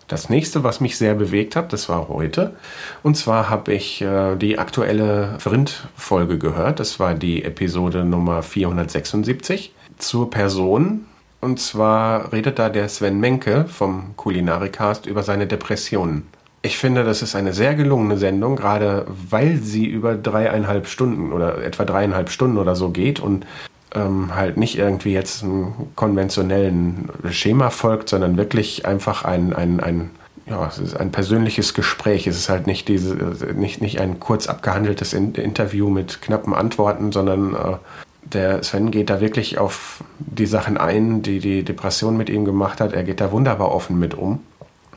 Das 0.08 0.28
nächste, 0.28 0.62
was 0.62 0.80
mich 0.80 0.96
sehr 0.98 1.14
bewegt 1.14 1.56
hat, 1.56 1.72
das 1.72 1.88
war 1.88 2.08
heute. 2.08 2.54
Und 3.02 3.16
zwar 3.16 3.50
habe 3.50 3.74
ich 3.74 4.02
äh, 4.02 4.36
die 4.36 4.58
aktuelle 4.58 5.34
Vrind-Folge 5.38 6.38
gehört. 6.38 6.78
Das 6.78 7.00
war 7.00 7.14
die 7.14 7.42
Episode 7.42 8.04
Nummer 8.04 8.42
476 8.42 9.72
zur 9.98 10.30
Person. 10.30 11.06
Und 11.40 11.58
zwar 11.58 12.32
redet 12.32 12.58
da 12.58 12.68
der 12.68 12.88
Sven 12.88 13.18
Menke 13.18 13.66
vom 13.68 14.16
Kulinarikast 14.16 15.06
über 15.06 15.24
seine 15.24 15.46
Depressionen. 15.46 16.28
Ich 16.62 16.78
finde, 16.78 17.04
das 17.04 17.22
ist 17.22 17.36
eine 17.36 17.52
sehr 17.52 17.74
gelungene 17.74 18.16
Sendung, 18.16 18.56
gerade 18.56 19.06
weil 19.08 19.58
sie 19.58 19.86
über 19.86 20.14
dreieinhalb 20.14 20.88
Stunden 20.88 21.32
oder 21.32 21.62
etwa 21.62 21.84
dreieinhalb 21.84 22.30
Stunden 22.30 22.58
oder 22.58 22.74
so 22.74 22.90
geht 22.90 23.20
und 23.20 23.46
ähm, 23.94 24.34
halt 24.34 24.56
nicht 24.56 24.76
irgendwie 24.78 25.12
jetzt 25.12 25.42
einem 25.42 25.72
konventionellen 25.94 27.08
Schema 27.30 27.70
folgt, 27.70 28.08
sondern 28.08 28.36
wirklich 28.36 28.86
einfach 28.86 29.24
ein, 29.24 29.52
ein, 29.52 29.80
ein, 29.80 30.10
ja, 30.46 30.66
es 30.66 30.78
ist 30.78 30.96
ein 30.96 31.12
persönliches 31.12 31.74
Gespräch. 31.74 32.26
Es 32.26 32.36
ist 32.36 32.48
halt 32.48 32.66
nicht, 32.66 32.88
diese, 32.88 33.14
nicht, 33.54 33.80
nicht 33.80 34.00
ein 34.00 34.20
kurz 34.20 34.46
abgehandeltes 34.46 35.12
Interview 35.12 35.88
mit 35.88 36.22
knappen 36.22 36.54
Antworten, 36.54 37.12
sondern 37.12 37.54
äh, 37.54 37.76
der 38.24 38.62
Sven 38.62 38.90
geht 38.90 39.08
da 39.08 39.20
wirklich 39.20 39.58
auf 39.58 40.02
die 40.18 40.46
Sachen 40.46 40.76
ein, 40.76 41.22
die 41.22 41.38
die 41.38 41.62
Depression 41.62 42.16
mit 42.16 42.28
ihm 42.28 42.44
gemacht 42.44 42.80
hat. 42.80 42.92
Er 42.92 43.04
geht 43.04 43.20
da 43.20 43.30
wunderbar 43.30 43.72
offen 43.72 43.98
mit 43.98 44.14
um. 44.14 44.42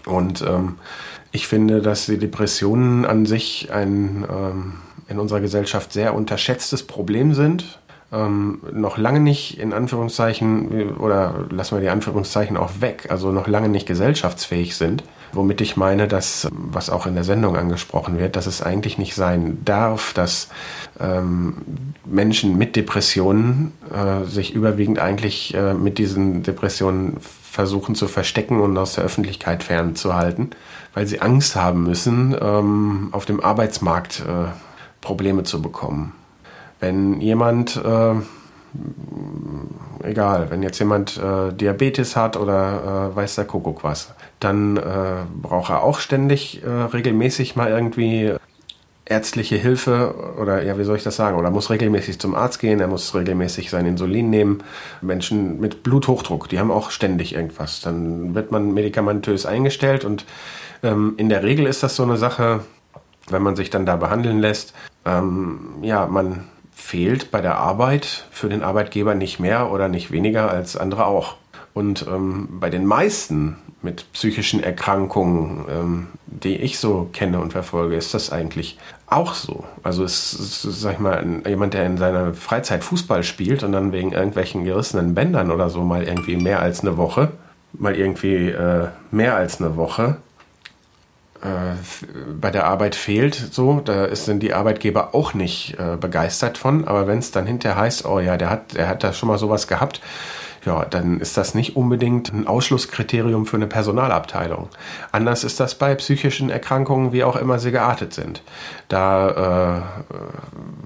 Und 0.05 0.41
ähm, 0.41 0.77
ich 1.31 1.47
finde, 1.47 1.81
dass 1.81 2.07
die 2.07 2.17
Depressionen 2.17 3.05
an 3.05 3.27
sich 3.27 3.71
ein 3.71 4.25
ähm, 4.29 4.73
in 5.07 5.19
unserer 5.19 5.41
Gesellschaft 5.41 5.91
sehr 5.91 6.13
unterschätztes 6.13 6.83
Problem 6.83 7.33
sind 7.33 7.78
ähm, 8.11 8.59
noch 8.71 8.97
lange 8.97 9.19
nicht 9.19 9.59
in 9.59 9.71
Anführungszeichen, 9.71 10.97
oder 10.97 11.45
lassen 11.51 11.75
wir 11.75 11.81
die 11.81 11.89
Anführungszeichen 11.89 12.57
auch 12.57 12.71
weg, 12.79 13.07
also 13.09 13.31
noch 13.31 13.47
lange 13.47 13.69
nicht 13.69 13.87
gesellschaftsfähig 13.87 14.75
sind. 14.75 15.03
Womit 15.31 15.61
ich 15.61 15.77
meine, 15.77 16.07
dass, 16.07 16.47
was 16.51 16.89
auch 16.89 17.05
in 17.05 17.13
der 17.13 17.23
Sendung 17.23 17.55
angesprochen 17.55 18.17
wird, 18.17 18.35
dass 18.35 18.47
es 18.47 18.63
eigentlich 18.63 18.97
nicht 18.97 19.13
sein 19.13 19.59
darf, 19.63 20.13
dass 20.13 20.49
ähm, 20.99 21.57
Menschen 22.03 22.57
mit 22.57 22.75
Depressionen 22.75 23.73
äh, 23.93 24.25
sich 24.25 24.55
überwiegend 24.55 24.97
eigentlich 24.97 25.53
äh, 25.53 25.75
mit 25.75 25.99
diesen 25.99 26.41
Depressionen 26.41 27.17
versuchen 27.19 27.93
zu 27.93 28.07
verstecken 28.07 28.59
und 28.59 28.75
aus 28.77 28.93
der 28.93 29.03
Öffentlichkeit 29.03 29.61
fernzuhalten, 29.61 30.49
weil 30.95 31.05
sie 31.05 31.21
Angst 31.21 31.55
haben 31.55 31.83
müssen, 31.83 32.35
ähm, 32.41 33.09
auf 33.11 33.25
dem 33.25 33.39
Arbeitsmarkt 33.39 34.21
äh, 34.21 34.49
Probleme 35.01 35.43
zu 35.43 35.61
bekommen. 35.61 36.13
Wenn 36.79 37.19
jemand, 37.21 37.75
äh, 37.75 38.15
egal, 40.07 40.49
wenn 40.49 40.63
jetzt 40.63 40.79
jemand 40.79 41.17
äh, 41.17 41.53
Diabetes 41.53 42.15
hat 42.15 42.37
oder 42.37 43.11
äh, 43.11 43.15
weiß 43.15 43.35
der 43.35 43.45
Kuckuck 43.45 43.83
was, 43.83 44.13
dann 44.39 44.77
äh, 44.77 44.81
braucht 45.41 45.69
er 45.71 45.83
auch 45.83 45.99
ständig 45.99 46.63
äh, 46.63 46.69
regelmäßig 46.69 47.55
mal 47.55 47.69
irgendwie 47.69 48.33
ärztliche 49.09 49.55
Hilfe 49.55 50.13
oder 50.39 50.63
ja, 50.63 50.77
wie 50.77 50.83
soll 50.83 50.95
ich 50.95 51.03
das 51.03 51.15
sagen? 51.15 51.37
Oder 51.37 51.49
muss 51.49 51.69
regelmäßig 51.71 52.19
zum 52.19 52.35
Arzt 52.35 52.59
gehen, 52.59 52.79
er 52.79 52.87
muss 52.87 53.13
regelmäßig 53.15 53.69
sein 53.71 53.85
Insulin 53.87 54.29
nehmen. 54.29 54.63
Menschen 55.01 55.59
mit 55.59 55.83
Bluthochdruck, 55.83 56.47
die 56.47 56.59
haben 56.59 56.71
auch 56.71 56.91
ständig 56.91 57.33
irgendwas. 57.33 57.81
Dann 57.81 58.35
wird 58.35 58.51
man 58.51 58.73
medikamentös 58.73 59.45
eingestellt 59.45 60.05
und 60.05 60.25
ähm, 60.83 61.15
in 61.17 61.27
der 61.27 61.43
Regel 61.43 61.65
ist 61.65 61.81
das 61.83 61.95
so 61.95 62.03
eine 62.03 62.17
Sache, 62.17 62.61
wenn 63.29 63.41
man 63.41 63.55
sich 63.55 63.69
dann 63.69 63.85
da 63.85 63.95
behandeln 63.95 64.39
lässt, 64.39 64.73
ähm, 65.05 65.59
ja, 65.81 66.05
man 66.05 66.45
fehlt 66.79 67.29
bei 67.31 67.41
der 67.41 67.57
Arbeit 67.57 68.25
für 68.31 68.49
den 68.49 68.63
Arbeitgeber 68.63 69.13
nicht 69.13 69.39
mehr 69.39 69.71
oder 69.71 69.89
nicht 69.89 70.11
weniger 70.11 70.49
als 70.49 70.75
andere 70.75 71.05
auch. 71.05 71.35
Und 71.73 72.05
ähm, 72.07 72.47
bei 72.59 72.69
den 72.69 72.85
meisten 72.85 73.57
mit 73.81 74.11
psychischen 74.11 74.61
Erkrankungen, 74.61 75.65
ähm, 75.69 76.07
die 76.25 76.55
ich 76.55 76.79
so 76.79 77.09
kenne 77.13 77.39
und 77.39 77.51
verfolge, 77.51 77.95
ist 77.95 78.13
das 78.13 78.31
eigentlich 78.31 78.77
auch 79.07 79.33
so. 79.33 79.63
Also 79.83 80.03
es 80.03 80.33
ist, 80.33 80.61
sag 80.63 80.93
ich 80.93 80.99
mal, 80.99 81.23
jemand, 81.47 81.73
der 81.73 81.85
in 81.85 81.97
seiner 81.97 82.33
Freizeit 82.33 82.83
Fußball 82.83 83.23
spielt 83.23 83.63
und 83.63 83.71
dann 83.71 83.91
wegen 83.91 84.11
irgendwelchen 84.11 84.63
gerissenen 84.63 85.15
Bändern 85.15 85.51
oder 85.51 85.69
so 85.69 85.83
mal 85.83 86.03
irgendwie 86.03 86.35
mehr 86.35 86.61
als 86.61 86.81
eine 86.81 86.97
Woche, 86.97 87.31
mal 87.73 87.95
irgendwie 87.95 88.49
äh, 88.49 88.87
mehr 89.11 89.35
als 89.35 89.61
eine 89.61 89.75
Woche 89.75 90.17
bei 92.39 92.51
der 92.51 92.65
Arbeit 92.65 92.95
fehlt, 92.95 93.35
so, 93.35 93.79
da 93.79 94.13
sind 94.15 94.43
die 94.43 94.53
Arbeitgeber 94.53 95.15
auch 95.15 95.33
nicht 95.33 95.77
äh, 95.79 95.95
begeistert 95.95 96.57
von. 96.57 96.87
Aber 96.87 97.07
wenn 97.07 97.19
es 97.19 97.31
dann 97.31 97.45
hinterher 97.45 97.77
heißt, 97.79 98.05
oh 98.05 98.19
ja, 98.19 98.37
der 98.37 98.49
hat, 98.49 98.75
der 98.75 98.89
hat 98.89 99.03
da 99.03 99.13
schon 99.13 99.27
mal 99.27 99.37
sowas 99.37 99.67
gehabt, 99.67 100.01
ja, 100.65 100.85
dann 100.85 101.19
ist 101.19 101.37
das 101.37 101.55
nicht 101.55 101.75
unbedingt 101.75 102.33
ein 102.33 102.47
Ausschlusskriterium 102.47 103.45
für 103.45 103.57
eine 103.57 103.67
Personalabteilung. 103.67 104.69
Anders 105.11 105.43
ist 105.43 105.59
das 105.59 105.75
bei 105.75 105.95
psychischen 105.95 106.49
Erkrankungen, 106.49 107.11
wie 107.13 107.23
auch 107.23 107.35
immer 107.35 107.59
sie 107.59 107.71
geartet 107.71 108.13
sind. 108.13 108.41
Da, 108.87 109.83
äh, 110.09 110.15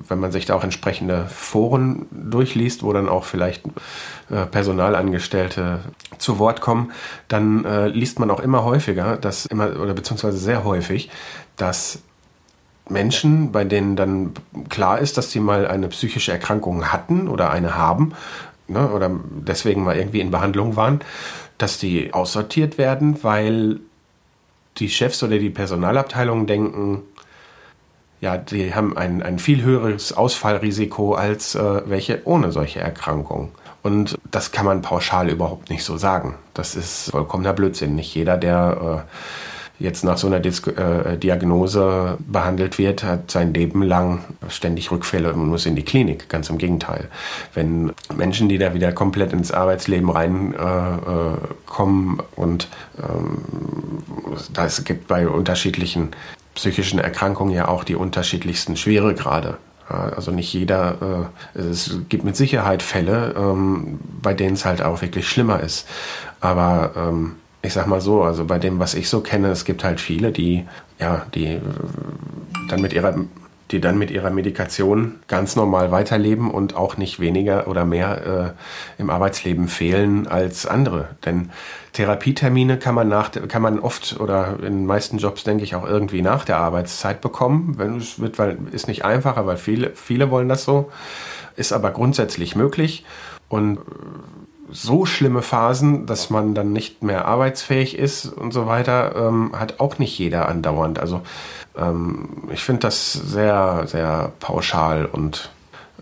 wenn 0.07 0.19
man 0.19 0.31
sich 0.31 0.45
da 0.45 0.55
auch 0.55 0.63
entsprechende 0.63 1.25
Foren 1.25 2.05
durchliest, 2.11 2.83
wo 2.83 2.93
dann 2.93 3.09
auch 3.09 3.25
vielleicht 3.25 3.65
äh, 4.29 4.45
Personalangestellte 4.45 5.79
zu 6.17 6.39
Wort 6.39 6.61
kommen, 6.61 6.91
dann 7.27 7.65
äh, 7.65 7.87
liest 7.87 8.19
man 8.19 8.29
auch 8.31 8.39
immer 8.39 8.63
häufiger, 8.63 9.17
dass 9.17 9.45
immer, 9.45 9.79
oder 9.79 9.93
beziehungsweise 9.93 10.37
sehr 10.37 10.63
häufig, 10.63 11.09
dass 11.57 11.99
Menschen, 12.89 13.51
bei 13.51 13.63
denen 13.63 13.95
dann 13.95 14.33
klar 14.69 14.99
ist, 14.99 15.17
dass 15.17 15.31
sie 15.31 15.39
mal 15.39 15.67
eine 15.67 15.87
psychische 15.87 16.31
Erkrankung 16.31 16.91
hatten 16.91 17.27
oder 17.27 17.49
eine 17.49 17.77
haben, 17.77 18.13
ne, 18.67 18.89
oder 18.89 19.11
deswegen 19.29 19.83
mal 19.83 19.97
irgendwie 19.97 20.21
in 20.21 20.31
Behandlung 20.31 20.75
waren, 20.75 21.01
dass 21.57 21.77
die 21.77 22.13
aussortiert 22.13 22.77
werden, 22.77 23.23
weil 23.23 23.79
die 24.77 24.89
Chefs 24.89 25.21
oder 25.23 25.37
die 25.37 25.49
Personalabteilungen 25.49 26.47
denken, 26.47 27.03
ja, 28.21 28.37
die 28.37 28.73
haben 28.73 28.97
ein, 28.97 29.21
ein 29.21 29.37
viel 29.37 29.63
höheres 29.63 30.13
Ausfallrisiko 30.13 31.13
als 31.13 31.55
äh, 31.55 31.81
welche 31.85 32.21
ohne 32.25 32.51
solche 32.51 32.79
Erkrankungen. 32.79 33.49
Und 33.81 34.17
das 34.31 34.51
kann 34.53 34.65
man 34.65 34.81
pauschal 34.81 35.29
überhaupt 35.29 35.69
nicht 35.69 35.83
so 35.83 35.97
sagen. 35.97 36.35
Das 36.53 36.75
ist 36.75 37.11
vollkommener 37.11 37.51
Blödsinn. 37.51 37.95
Nicht 37.95 38.15
jeder, 38.15 38.37
der 38.37 39.05
äh, 39.05 39.52
jetzt 39.83 40.03
nach 40.03 40.17
so 40.17 40.27
einer 40.27 40.39
Dis 40.39 40.65
äh, 40.65 41.17
Diagnose 41.17 42.17
behandelt 42.19 42.79
wird, 42.79 43.03
hat 43.03 43.29
sein 43.29 43.53
Leben 43.53 43.83
lang 43.83 44.23
ständig 44.47 44.91
Rückfälle 44.91 45.33
und 45.33 45.49
muss 45.49 45.65
in 45.65 45.75
die 45.75 45.83
Klinik. 45.83 46.29
Ganz 46.29 46.49
im 46.49 46.57
Gegenteil. 46.57 47.09
Wenn 47.53 47.91
Menschen, 48.15 48.47
die 48.47 48.57
da 48.57 48.73
wieder 48.73 48.93
komplett 48.93 49.33
ins 49.33 49.51
Arbeitsleben 49.51 50.09
reinkommen 50.09 52.19
äh, 52.19 52.21
äh 52.21 52.23
und 52.35 52.69
ähm, 52.97 53.39
das 54.53 54.85
gibt 54.85 55.07
bei 55.07 55.27
unterschiedlichen 55.27 56.11
psychischen 56.55 56.99
Erkrankungen 56.99 57.53
ja 57.53 57.67
auch 57.67 57.83
die 57.83 57.95
unterschiedlichsten 57.95 58.77
Schweregrade. 58.77 59.57
Also 59.89 60.31
nicht 60.31 60.53
jeder, 60.53 61.29
äh, 61.55 61.59
es 61.59 61.97
gibt 62.07 62.23
mit 62.23 62.37
Sicherheit 62.37 62.81
Fälle, 62.81 63.35
ähm, 63.37 63.99
bei 64.21 64.33
denen 64.33 64.53
es 64.53 64.63
halt 64.63 64.81
auch 64.81 65.01
wirklich 65.01 65.27
schlimmer 65.27 65.59
ist. 65.59 65.85
Aber 66.39 66.93
ähm, 66.95 67.35
ich 67.63 67.73
sag 67.73 67.87
mal 67.87 68.01
so, 68.01 68.21
also 68.23 68.45
bei 68.45 68.59
dem, 68.59 68.79
was 68.79 68.93
ich 68.93 69.09
so 69.09 69.21
kenne, 69.21 69.49
es 69.49 69.65
gibt 69.65 69.83
halt 69.83 69.99
viele, 69.99 70.31
die, 70.31 70.65
ja, 70.99 71.25
die 71.33 71.47
äh, 71.47 71.61
dann 72.69 72.81
mit 72.81 72.93
ihrer 72.93 73.15
die 73.71 73.81
dann 73.81 73.97
mit 73.97 74.11
ihrer 74.11 74.29
Medikation 74.29 75.15
ganz 75.27 75.55
normal 75.55 75.89
weiterleben 75.89 76.51
und 76.51 76.75
auch 76.75 76.97
nicht 76.97 77.19
weniger 77.19 77.67
oder 77.67 77.85
mehr 77.85 78.55
äh, 78.97 79.01
im 79.01 79.09
Arbeitsleben 79.09 79.67
fehlen 79.67 80.27
als 80.27 80.67
andere. 80.67 81.07
Denn 81.25 81.49
Therapietermine 81.93 82.77
kann 82.77 82.93
man, 82.93 83.07
nach, 83.07 83.31
kann 83.47 83.63
man 83.63 83.79
oft 83.79 84.19
oder 84.19 84.57
in 84.59 84.73
den 84.77 84.85
meisten 84.85 85.17
Jobs, 85.17 85.43
denke 85.43 85.63
ich, 85.63 85.73
auch 85.73 85.87
irgendwie 85.87 86.21
nach 86.21 86.45
der 86.45 86.57
Arbeitszeit 86.57 87.19
bekommen. 87.19 87.75
Wenn 87.77 87.97
es 87.97 88.19
wird, 88.19 88.37
weil 88.37 88.59
ist 88.71 88.87
nicht 88.87 89.05
einfacher, 89.05 89.47
weil 89.47 89.57
viele, 89.57 89.91
viele 89.95 90.29
wollen 90.29 90.49
das 90.49 90.65
so, 90.65 90.91
ist 91.55 91.73
aber 91.73 91.89
grundsätzlich 91.89 92.55
möglich. 92.55 93.05
Und 93.49 93.79
so 94.71 95.05
schlimme 95.05 95.41
Phasen, 95.41 96.05
dass 96.05 96.29
man 96.29 96.55
dann 96.55 96.71
nicht 96.73 97.03
mehr 97.03 97.25
arbeitsfähig 97.25 97.97
ist 97.97 98.25
und 98.25 98.51
so 98.51 98.65
weiter, 98.65 99.15
ähm, 99.15 99.51
hat 99.57 99.79
auch 99.79 99.99
nicht 99.99 100.17
jeder 100.17 100.47
andauernd. 100.47 100.99
Also 100.99 101.21
ähm, 101.77 102.29
ich 102.51 102.63
finde 102.63 102.81
das 102.81 103.13
sehr, 103.13 103.83
sehr 103.87 104.31
pauschal 104.39 105.05
und 105.05 105.51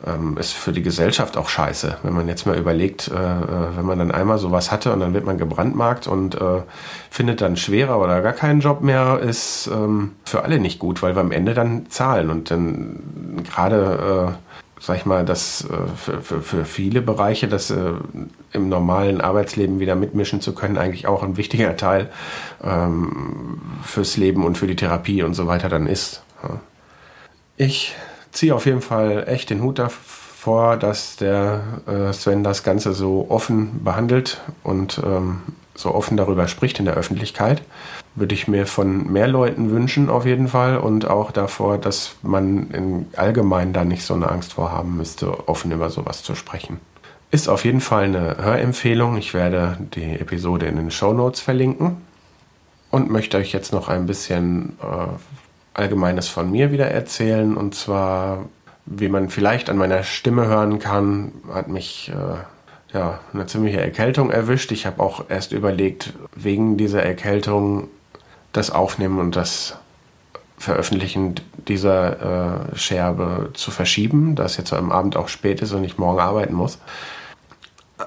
ähm, 0.05 0.37
ist 0.37 0.53
für 0.53 0.71
die 0.71 0.81
Gesellschaft 0.81 1.37
auch 1.37 1.49
scheiße. 1.49 1.97
Wenn 2.03 2.13
man 2.13 2.27
jetzt 2.27 2.45
mal 2.45 2.57
überlegt, 2.57 3.07
äh, 3.07 3.13
äh, 3.13 3.75
wenn 3.75 3.85
man 3.85 3.99
dann 3.99 4.11
einmal 4.11 4.37
sowas 4.37 4.71
hatte 4.71 4.93
und 4.93 4.99
dann 4.99 5.13
wird 5.13 5.25
man 5.25 5.37
gebrandmarkt 5.37 6.07
und 6.07 6.35
äh, 6.35 6.61
findet 7.09 7.41
dann 7.41 7.57
schwerer 7.57 7.99
oder 7.99 8.21
gar 8.21 8.33
keinen 8.33 8.61
Job 8.61 8.81
mehr, 8.81 9.19
ist 9.19 9.69
ähm, 9.71 10.11
für 10.25 10.43
alle 10.43 10.59
nicht 10.59 10.79
gut, 10.79 11.01
weil 11.01 11.15
wir 11.15 11.21
am 11.21 11.31
Ende 11.31 11.53
dann 11.53 11.89
zahlen 11.89 12.29
und 12.29 12.51
dann 12.51 13.43
gerade 13.43 14.35
äh, 14.37 14.51
sag 14.81 14.97
ich 14.97 15.05
mal, 15.05 15.23
dass 15.23 15.63
äh, 15.63 15.67
für, 15.95 16.21
für, 16.21 16.41
für 16.41 16.65
viele 16.65 17.01
Bereiche, 17.01 17.47
das 17.47 17.69
äh, 17.69 17.93
im 18.51 18.67
normalen 18.67 19.21
Arbeitsleben 19.21 19.79
wieder 19.79 19.95
mitmischen 19.95 20.41
zu 20.41 20.53
können, 20.53 20.77
eigentlich 20.77 21.05
auch 21.05 21.21
ein 21.21 21.37
wichtiger 21.37 21.77
Teil 21.77 22.09
ähm, 22.63 23.61
fürs 23.83 24.17
Leben 24.17 24.43
und 24.43 24.57
für 24.57 24.67
die 24.67 24.75
Therapie 24.75 25.21
und 25.21 25.35
so 25.35 25.45
weiter 25.45 25.69
dann 25.69 25.85
ist. 25.85 26.23
Ich 27.57 27.95
ziehe 28.31 28.55
auf 28.55 28.65
jeden 28.65 28.81
Fall 28.81 29.25
echt 29.27 29.51
den 29.51 29.61
Hut 29.61 29.79
vor, 30.41 30.77
dass 30.77 31.15
der 31.15 31.61
äh, 31.85 32.11
Sven 32.11 32.43
das 32.43 32.63
Ganze 32.63 32.93
so 32.93 33.27
offen 33.29 33.83
behandelt 33.83 34.41
und 34.63 34.99
ähm, 35.05 35.43
so 35.75 35.93
offen 35.93 36.17
darüber 36.17 36.47
spricht 36.47 36.79
in 36.79 36.85
der 36.85 36.95
Öffentlichkeit. 36.95 37.61
Würde 38.13 38.35
ich 38.35 38.47
mir 38.47 38.65
von 38.65 39.11
mehr 39.11 39.27
Leuten 39.27 39.71
wünschen, 39.71 40.09
auf 40.09 40.25
jeden 40.25 40.49
Fall. 40.49 40.77
Und 40.77 41.09
auch 41.09 41.31
davor, 41.31 41.77
dass 41.77 42.15
man 42.23 42.69
in 42.71 43.07
allgemein 43.15 43.71
da 43.71 43.85
nicht 43.85 44.03
so 44.03 44.13
eine 44.13 44.29
Angst 44.29 44.53
vor 44.53 44.71
haben 44.71 44.97
müsste, 44.97 45.47
offen 45.47 45.71
über 45.71 45.89
sowas 45.89 46.21
zu 46.21 46.35
sprechen. 46.35 46.79
Ist 47.31 47.47
auf 47.47 47.63
jeden 47.63 47.79
Fall 47.79 48.03
eine 48.03 48.37
Hörempfehlung. 48.37 49.15
Ich 49.17 49.33
werde 49.33 49.77
die 49.95 50.19
Episode 50.19 50.65
in 50.65 50.75
den 50.75 50.91
Show 50.91 51.13
Notes 51.13 51.39
verlinken 51.39 51.97
und 52.89 53.09
möchte 53.09 53.37
euch 53.37 53.53
jetzt 53.53 53.71
noch 53.71 53.87
ein 53.87 54.05
bisschen 54.05 54.77
äh, 54.81 55.07
Allgemeines 55.73 56.27
von 56.27 56.51
mir 56.51 56.73
wieder 56.73 56.87
erzählen. 56.87 57.55
Und 57.55 57.73
zwar, 57.75 58.49
wie 58.85 59.07
man 59.07 59.29
vielleicht 59.29 59.69
an 59.69 59.77
meiner 59.77 60.03
Stimme 60.03 60.47
hören 60.47 60.79
kann, 60.79 61.31
hat 61.53 61.69
mich 61.69 62.11
äh, 62.13 62.93
ja, 62.93 63.19
eine 63.33 63.45
ziemliche 63.45 63.79
Erkältung 63.79 64.31
erwischt. 64.31 64.73
Ich 64.73 64.85
habe 64.85 65.01
auch 65.01 65.25
erst 65.29 65.53
überlegt, 65.53 66.13
wegen 66.35 66.75
dieser 66.75 67.03
Erkältung 67.03 67.87
das 68.51 68.69
Aufnehmen 68.69 69.19
und 69.19 69.35
das 69.35 69.77
Veröffentlichen 70.57 71.35
dieser 71.67 72.71
äh, 72.71 72.75
Scherbe 72.75 73.49
zu 73.53 73.71
verschieben, 73.71 74.35
da 74.35 74.43
es 74.43 74.57
jetzt 74.57 74.73
am 74.73 74.91
Abend 74.91 75.17
auch 75.17 75.27
spät 75.27 75.61
ist 75.61 75.73
und 75.73 75.83
ich 75.83 75.97
morgen 75.97 76.19
arbeiten 76.19 76.53
muss. 76.53 76.77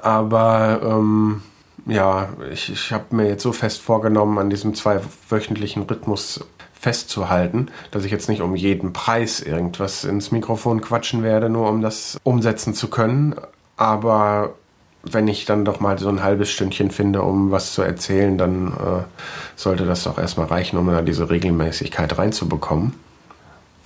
Aber 0.02 0.80
ähm, 0.84 1.42
ja, 1.86 2.28
ich, 2.52 2.70
ich 2.70 2.92
habe 2.92 3.16
mir 3.16 3.28
jetzt 3.28 3.42
so 3.42 3.52
fest 3.52 3.80
vorgenommen, 3.80 4.38
an 4.38 4.50
diesem 4.50 4.74
zweiwöchentlichen 4.74 5.82
Rhythmus 5.82 6.44
festzuhalten, 6.72 7.68
dass 7.90 8.04
ich 8.04 8.12
jetzt 8.12 8.28
nicht 8.28 8.42
um 8.42 8.54
jeden 8.54 8.92
Preis 8.92 9.40
irgendwas 9.40 10.04
ins 10.04 10.30
Mikrofon 10.30 10.80
quatschen 10.80 11.22
werde, 11.22 11.48
nur 11.48 11.68
um 11.68 11.80
das 11.80 12.18
umsetzen 12.22 12.74
zu 12.74 12.88
können. 12.88 13.34
Aber 13.76 14.54
wenn 15.10 15.28
ich 15.28 15.44
dann 15.44 15.64
doch 15.64 15.80
mal 15.80 15.98
so 15.98 16.08
ein 16.08 16.22
halbes 16.22 16.50
Stündchen 16.50 16.90
finde, 16.90 17.22
um 17.22 17.50
was 17.50 17.72
zu 17.74 17.82
erzählen, 17.82 18.38
dann 18.38 18.68
äh, 18.68 19.02
sollte 19.56 19.84
das 19.84 20.04
doch 20.04 20.18
erstmal 20.18 20.46
reichen, 20.46 20.78
um 20.78 20.86
da 20.86 21.02
diese 21.02 21.30
Regelmäßigkeit 21.30 22.16
reinzubekommen. 22.18 22.94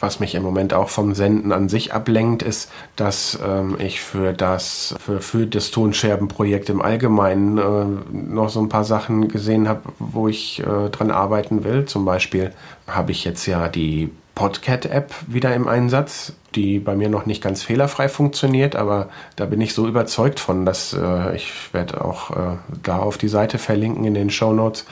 Was 0.00 0.20
mich 0.20 0.36
im 0.36 0.44
Moment 0.44 0.74
auch 0.74 0.90
vom 0.90 1.12
Senden 1.12 1.50
an 1.50 1.68
sich 1.68 1.92
ablenkt, 1.92 2.42
ist, 2.42 2.70
dass 2.94 3.36
ähm, 3.44 3.76
ich 3.80 4.00
für 4.00 4.32
das, 4.32 4.94
für, 5.00 5.20
für 5.20 5.44
das 5.46 5.72
Tonscherbenprojekt 5.72 6.68
im 6.70 6.80
Allgemeinen 6.80 7.58
äh, 7.58 8.12
noch 8.12 8.48
so 8.48 8.60
ein 8.60 8.68
paar 8.68 8.84
Sachen 8.84 9.26
gesehen 9.26 9.68
habe, 9.68 9.82
wo 9.98 10.28
ich 10.28 10.60
äh, 10.60 10.88
dran 10.90 11.10
arbeiten 11.10 11.64
will. 11.64 11.84
Zum 11.86 12.04
Beispiel 12.04 12.52
habe 12.86 13.10
ich 13.10 13.24
jetzt 13.24 13.44
ja 13.46 13.68
die 13.68 14.10
Podcat-App 14.38 15.12
wieder 15.26 15.52
im 15.52 15.66
Einsatz, 15.66 16.32
die 16.54 16.78
bei 16.78 16.94
mir 16.94 17.08
noch 17.08 17.26
nicht 17.26 17.42
ganz 17.42 17.64
fehlerfrei 17.64 18.08
funktioniert, 18.08 18.76
aber 18.76 19.08
da 19.34 19.46
bin 19.46 19.60
ich 19.60 19.74
so 19.74 19.88
überzeugt 19.88 20.38
von, 20.38 20.64
dass 20.64 20.92
äh, 20.92 21.34
ich 21.34 21.52
werde 21.72 22.04
auch 22.04 22.30
äh, 22.30 22.56
da 22.84 22.98
auf 22.98 23.18
die 23.18 23.26
Seite 23.26 23.58
verlinken 23.58 24.04
in 24.04 24.14
den 24.14 24.30
Show 24.30 24.52
Notes. 24.52 24.86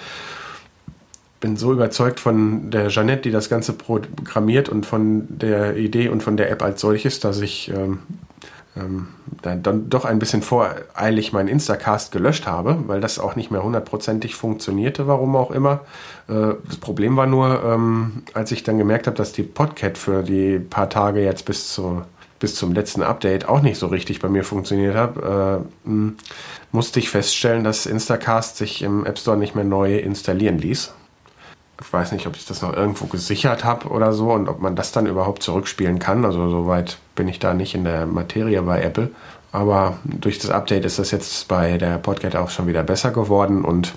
Bin 1.39 1.57
so 1.57 1.73
überzeugt 1.73 2.19
von 2.19 2.73
der 2.73 2.89
Jeannette, 2.89 3.23
die 3.23 3.31
das 3.31 3.49
Ganze 3.49 3.73
programmiert 3.73 4.69
und 4.69 4.85
von 4.85 5.27
der 5.29 5.77
Idee 5.77 6.09
und 6.09 6.25
von 6.25 6.37
der 6.37 6.51
App 6.51 6.65
als 6.65 6.81
solches, 6.81 7.21
dass 7.21 7.41
ich 7.41 7.71
ähm, 7.71 8.01
ähm, 8.77 9.09
dann, 9.43 9.63
dann 9.63 9.91
doch 9.91 10.05
ein 10.05 10.19
bisschen 10.19 10.43
voreilig 10.43 11.33
meinen 11.33 11.49
Instacast 11.49 12.13
gelöscht 12.13 12.47
habe, 12.47 12.77
weil 12.87 13.01
das 13.01 13.19
auch 13.19 13.37
nicht 13.37 13.51
mehr 13.51 13.63
hundertprozentig 13.63 14.35
funktionierte, 14.35 15.07
warum 15.07 15.37
auch 15.37 15.51
immer. 15.51 15.81
Äh, 16.29 16.55
das 16.67 16.77
Problem 16.77 17.17
war 17.17 17.27
nur, 17.27 17.63
ähm, 17.65 18.23
als 18.35 18.53
ich 18.53 18.63
dann 18.63 18.79
gemerkt 18.79 19.07
habe, 19.07 19.17
dass 19.17 19.33
die 19.33 19.43
Podcat 19.43 19.99
für 19.99 20.23
die 20.23 20.59
paar 20.59 20.91
Tage 20.91 21.23
jetzt 21.23 21.45
bis 21.45 21.73
zu 21.73 22.03
bis 22.39 22.55
zum 22.55 22.75
letzten 22.75 23.03
Update 23.03 23.49
auch 23.49 23.63
nicht 23.63 23.79
so 23.79 23.87
richtig 23.87 24.21
bei 24.21 24.29
mir 24.29 24.45
funktioniert 24.45 24.95
hat, 24.95 25.17
äh, 25.17 25.65
musste 26.71 26.99
ich 26.99 27.09
feststellen, 27.09 27.65
dass 27.65 27.87
Instacast 27.87 28.59
sich 28.59 28.83
im 28.83 29.07
App 29.07 29.19
Store 29.19 29.39
nicht 29.39 29.55
mehr 29.55 29.65
neu 29.65 29.97
installieren 29.97 30.59
ließ 30.59 30.93
ich 31.81 31.93
weiß 31.93 32.13
nicht, 32.13 32.27
ob 32.27 32.37
ich 32.37 32.47
das 32.47 32.63
noch 32.63 32.73
irgendwo 32.73 33.07
gesichert 33.07 33.65
habe 33.65 33.89
oder 33.89 34.13
so 34.13 34.33
und 34.33 34.49
ob 34.49 34.61
man 34.61 34.77
das 34.77 34.93
dann 34.93 35.07
überhaupt 35.07 35.43
zurückspielen 35.43 35.99
kann. 35.99 36.25
Also 36.25 36.49
soweit 36.49 36.99
bin 37.17 37.27
ich 37.27 37.41
da 37.41 37.55
nicht 37.55 37.75
in 37.75 37.83
der 37.83 38.07
Materie 38.07 38.63
bei 38.63 38.81
Apple. 38.83 39.11
Aber 39.51 39.99
durch 40.05 40.39
das 40.39 40.51
Update 40.51 40.85
ist 40.85 40.99
das 40.99 41.11
jetzt 41.11 41.49
bei 41.49 41.79
der 41.79 41.99
Podcast 41.99 42.37
auch 42.37 42.51
schon 42.51 42.67
wieder 42.67 42.83
besser 42.83 43.11
geworden 43.11 43.65
und 43.65 43.95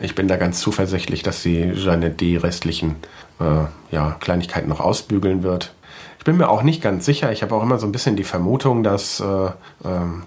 ich 0.00 0.14
bin 0.14 0.28
da 0.28 0.36
ganz 0.36 0.60
zuversichtlich, 0.60 1.22
dass 1.22 1.42
sie 1.42 1.72
Janet 1.74 2.20
die 2.20 2.36
restlichen 2.36 2.96
äh, 3.40 3.94
ja, 3.94 4.16
Kleinigkeiten 4.20 4.68
noch 4.68 4.80
ausbügeln 4.80 5.42
wird. 5.42 5.74
Ich 6.18 6.24
bin 6.24 6.36
mir 6.36 6.48
auch 6.48 6.62
nicht 6.62 6.82
ganz 6.82 7.04
sicher. 7.04 7.32
Ich 7.32 7.42
habe 7.42 7.54
auch 7.54 7.62
immer 7.62 7.78
so 7.78 7.86
ein 7.86 7.92
bisschen 7.92 8.16
die 8.16 8.24
Vermutung, 8.24 8.82
dass 8.82 9.20
äh, 9.20 9.24
äh, 9.24 9.50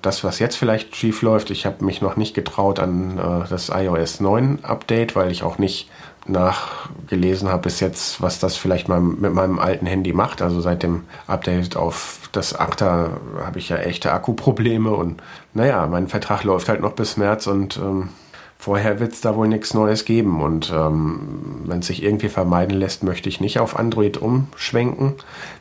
das, 0.01 0.23
was 0.23 0.39
jetzt 0.39 0.55
vielleicht 0.55 0.95
schief 0.95 1.21
läuft, 1.21 1.51
ich 1.51 1.65
habe 1.65 1.85
mich 1.85 2.01
noch 2.01 2.17
nicht 2.17 2.33
getraut 2.33 2.79
an 2.79 3.17
äh, 3.17 3.47
das 3.49 3.69
iOS 3.69 4.19
9 4.19 4.59
Update, 4.63 5.15
weil 5.15 5.31
ich 5.31 5.43
auch 5.43 5.57
nicht 5.57 5.89
nachgelesen 6.25 7.49
habe 7.49 7.63
bis 7.63 7.79
jetzt, 7.79 8.21
was 8.21 8.39
das 8.39 8.57
vielleicht 8.57 8.87
mal 8.87 8.99
mit 8.99 9.33
meinem 9.33 9.59
alten 9.59 9.85
Handy 9.85 10.13
macht. 10.13 10.41
Also 10.41 10.61
seit 10.61 10.83
dem 10.83 11.03
Update 11.27 11.75
auf 11.77 12.29
das 12.31 12.57
8er 12.57 13.09
habe 13.43 13.59
ich 13.59 13.69
ja 13.69 13.77
echte 13.77 14.11
Akkuprobleme 14.11 14.91
und 14.91 15.21
naja, 15.53 15.85
mein 15.87 16.07
Vertrag 16.07 16.43
läuft 16.43 16.67
halt 16.67 16.81
noch 16.81 16.93
bis 16.93 17.17
März 17.17 17.47
und 17.47 17.77
ähm, 17.77 18.09
vorher 18.57 18.99
wird 18.99 19.13
es 19.13 19.21
da 19.21 19.35
wohl 19.35 19.47
nichts 19.47 19.73
Neues 19.73 20.05
geben. 20.05 20.41
Und 20.41 20.73
ähm, 20.75 21.61
wenn 21.65 21.79
es 21.79 21.87
sich 21.87 22.01
irgendwie 22.03 22.29
vermeiden 22.29 22.77
lässt, 22.77 23.03
möchte 23.03 23.29
ich 23.29 23.39
nicht 23.39 23.59
auf 23.59 23.77
Android 23.77 24.17
umschwenken. 24.17 25.13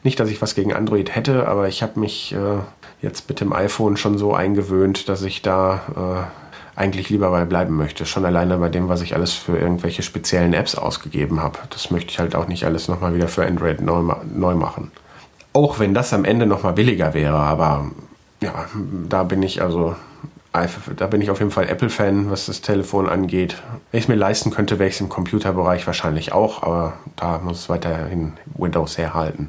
Nicht, 0.03 0.19
dass 0.19 0.31
ich 0.31 0.41
was 0.41 0.55
gegen 0.55 0.73
Android 0.73 1.15
hätte, 1.15 1.47
aber 1.47 1.69
ich 1.69 1.83
habe 1.83 2.01
mich 2.01 2.35
äh, 2.35 2.61
jetzt 3.03 3.29
mit 3.29 3.41
dem 3.41 3.53
iPhone 3.53 3.97
schon 3.97 4.17
so 4.17 4.35
eingewöhnt, 4.35 5.09
dass 5.09 5.23
ich 5.23 5.43
da 5.43 6.31
äh, 6.31 6.44
eigentlich 6.77 7.09
lieber 7.11 7.31
bei 7.31 7.45
bleiben 7.45 7.77
möchte. 7.77 8.07
Schon 8.07 8.25
alleine 8.25 8.57
bei 8.59 8.69
dem, 8.69 8.89
was 8.89 9.01
ich 9.01 9.15
alles 9.15 9.33
für 9.33 9.57
irgendwelche 9.57 10.03
speziellen 10.03 10.55
Apps 10.55 10.75
ausgegeben 10.75 11.41
habe. 11.41 11.59
Das 11.71 11.91
möchte 11.91 12.11
ich 12.11 12.19
halt 12.19 12.35
auch 12.35 12.49
nicht 12.49 12.65
alles 12.65 12.89
nochmal 12.89 13.15
wieder 13.15 13.29
für 13.29 13.47
Android 13.47 13.81
neu, 13.81 14.03
neu 14.35 14.55
machen. 14.55 14.91
Auch 15.53 15.79
wenn 15.79 15.95
das 15.95 16.13
am 16.13 16.25
Ende 16.25 16.47
nochmal 16.47 16.73
billiger 16.73 17.15
wäre, 17.15 17.37
aber 17.37 17.87
ja, 18.41 18.67
da 19.09 19.23
bin 19.23 19.43
ich 19.43 19.63
also 19.63 19.95
da 20.97 21.09
bin 21.09 21.21
ich 21.21 21.31
auf 21.31 21.41
jeden 21.41 21.51
Fall 21.51 21.69
Apple-Fan, 21.69 22.31
was 22.31 22.47
das 22.47 22.61
Telefon 22.61 23.09
angeht. 23.09 23.61
Wenn 23.91 23.99
ich 23.99 24.05
es 24.05 24.09
mir 24.09 24.15
leisten 24.15 24.53
könnte, 24.53 24.79
wäre 24.79 24.89
ich 24.89 24.95
es 24.95 25.01
im 25.01 25.09
Computerbereich 25.09 25.85
wahrscheinlich 25.89 26.33
auch, 26.33 26.63
aber 26.63 26.93
da 27.17 27.39
muss 27.39 27.59
es 27.59 27.69
weiterhin 27.69 28.35
Windows 28.57 28.97
herhalten. 28.97 29.49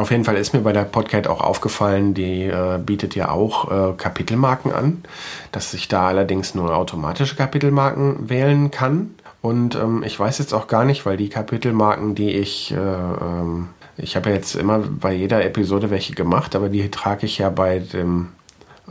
Auf 0.00 0.10
jeden 0.10 0.24
Fall 0.24 0.36
ist 0.36 0.54
mir 0.54 0.60
bei 0.60 0.72
der 0.72 0.84
Podcast 0.84 1.28
auch 1.28 1.42
aufgefallen, 1.42 2.14
die 2.14 2.44
äh, 2.44 2.78
bietet 2.78 3.14
ja 3.14 3.30
auch 3.30 3.70
äh, 3.70 3.92
Kapitelmarken 3.98 4.72
an, 4.72 5.04
dass 5.52 5.74
ich 5.74 5.88
da 5.88 6.08
allerdings 6.08 6.54
nur 6.54 6.74
automatische 6.74 7.36
Kapitelmarken 7.36 8.30
wählen 8.30 8.70
kann. 8.70 9.14
Und 9.42 9.74
ähm, 9.74 10.02
ich 10.02 10.18
weiß 10.18 10.38
jetzt 10.38 10.54
auch 10.54 10.68
gar 10.68 10.86
nicht, 10.86 11.04
weil 11.04 11.18
die 11.18 11.28
Kapitelmarken, 11.28 12.14
die 12.14 12.30
ich, 12.30 12.72
äh, 12.72 12.76
ähm, 12.78 13.68
ich 13.98 14.16
habe 14.16 14.30
ja 14.30 14.36
jetzt 14.36 14.54
immer 14.54 14.78
bei 14.78 15.12
jeder 15.12 15.44
Episode 15.44 15.90
welche 15.90 16.14
gemacht, 16.14 16.56
aber 16.56 16.70
die 16.70 16.90
trage 16.90 17.26
ich 17.26 17.36
ja 17.36 17.50
bei 17.50 17.80
dem 17.80 18.28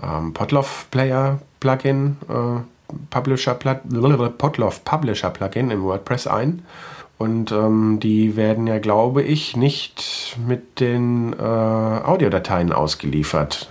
ähm, 0.04 0.34
Podlove 0.34 0.86
Player 0.92 1.40
Plugin, 1.60 2.18
äh, 2.30 2.62
Publisher 3.10 3.56
Podlove 3.56 4.80
Publisher 4.86 5.32
Plugin 5.32 5.72
im 5.72 5.84
WordPress 5.84 6.28
ein. 6.28 6.64
Und 7.20 7.52
ähm, 7.52 8.00
die 8.02 8.38
werden 8.38 8.66
ja, 8.66 8.80
glaube 8.80 9.22
ich, 9.22 9.58
nicht 9.58 10.38
mit 10.48 10.80
den 10.80 11.34
äh, 11.34 11.44
Audiodateien 11.44 12.72
ausgeliefert. 12.72 13.70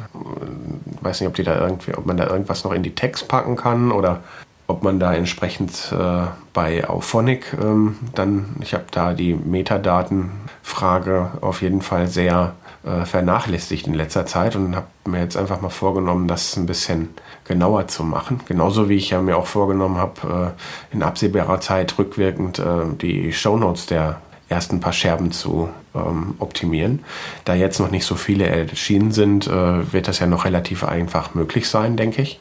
Ich 0.94 1.02
weiß 1.04 1.20
nicht, 1.20 1.28
ob 1.28 1.34
die 1.34 1.44
da 1.44 1.58
irgendwie, 1.58 1.94
ob 1.94 2.04
man 2.04 2.18
da 2.18 2.26
irgendwas 2.28 2.64
noch 2.64 2.72
in 2.72 2.82
die 2.82 2.94
Text 2.94 3.26
packen 3.26 3.56
kann 3.56 3.90
oder 3.90 4.20
ob 4.66 4.82
man 4.82 5.00
da 5.00 5.14
entsprechend 5.14 5.94
äh, 5.98 6.26
bei 6.52 6.86
Auphonic 6.86 7.56
ähm, 7.58 7.96
dann, 8.14 8.54
ich 8.60 8.74
habe 8.74 8.84
da 8.90 9.14
die 9.14 9.32
Metadatenfrage 9.32 11.30
auf 11.40 11.62
jeden 11.62 11.80
Fall 11.80 12.06
sehr 12.06 12.54
äh, 12.88 13.04
vernachlässigt 13.04 13.86
in 13.86 13.92
letzter 13.92 14.24
Zeit 14.24 14.56
und 14.56 14.74
habe 14.74 14.86
mir 15.04 15.20
jetzt 15.20 15.36
einfach 15.36 15.60
mal 15.60 15.68
vorgenommen, 15.68 16.26
das 16.26 16.56
ein 16.56 16.64
bisschen 16.64 17.10
genauer 17.44 17.86
zu 17.88 18.02
machen. 18.02 18.40
Genauso 18.48 18.88
wie 18.88 18.96
ich 18.96 19.10
ja 19.10 19.20
mir 19.20 19.36
auch 19.36 19.46
vorgenommen 19.46 19.98
habe, 19.98 20.54
äh, 20.90 20.94
in 20.94 21.02
absehbarer 21.02 21.60
Zeit 21.60 21.98
rückwirkend 21.98 22.60
äh, 22.60 22.86
die 22.98 23.34
Shownotes 23.34 23.86
der 23.86 24.22
ersten 24.48 24.80
paar 24.80 24.94
Scherben 24.94 25.32
zu 25.32 25.68
ähm, 25.94 26.36
optimieren. 26.38 27.04
Da 27.44 27.54
jetzt 27.54 27.78
noch 27.78 27.90
nicht 27.90 28.06
so 28.06 28.14
viele 28.14 28.46
erschienen 28.46 29.12
sind, 29.12 29.46
wird 29.46 30.08
das 30.08 30.20
ja 30.20 30.26
noch 30.26 30.46
relativ 30.46 30.84
einfach 30.84 31.34
möglich 31.34 31.68
sein, 31.68 31.98
denke 31.98 32.22
ich. 32.22 32.40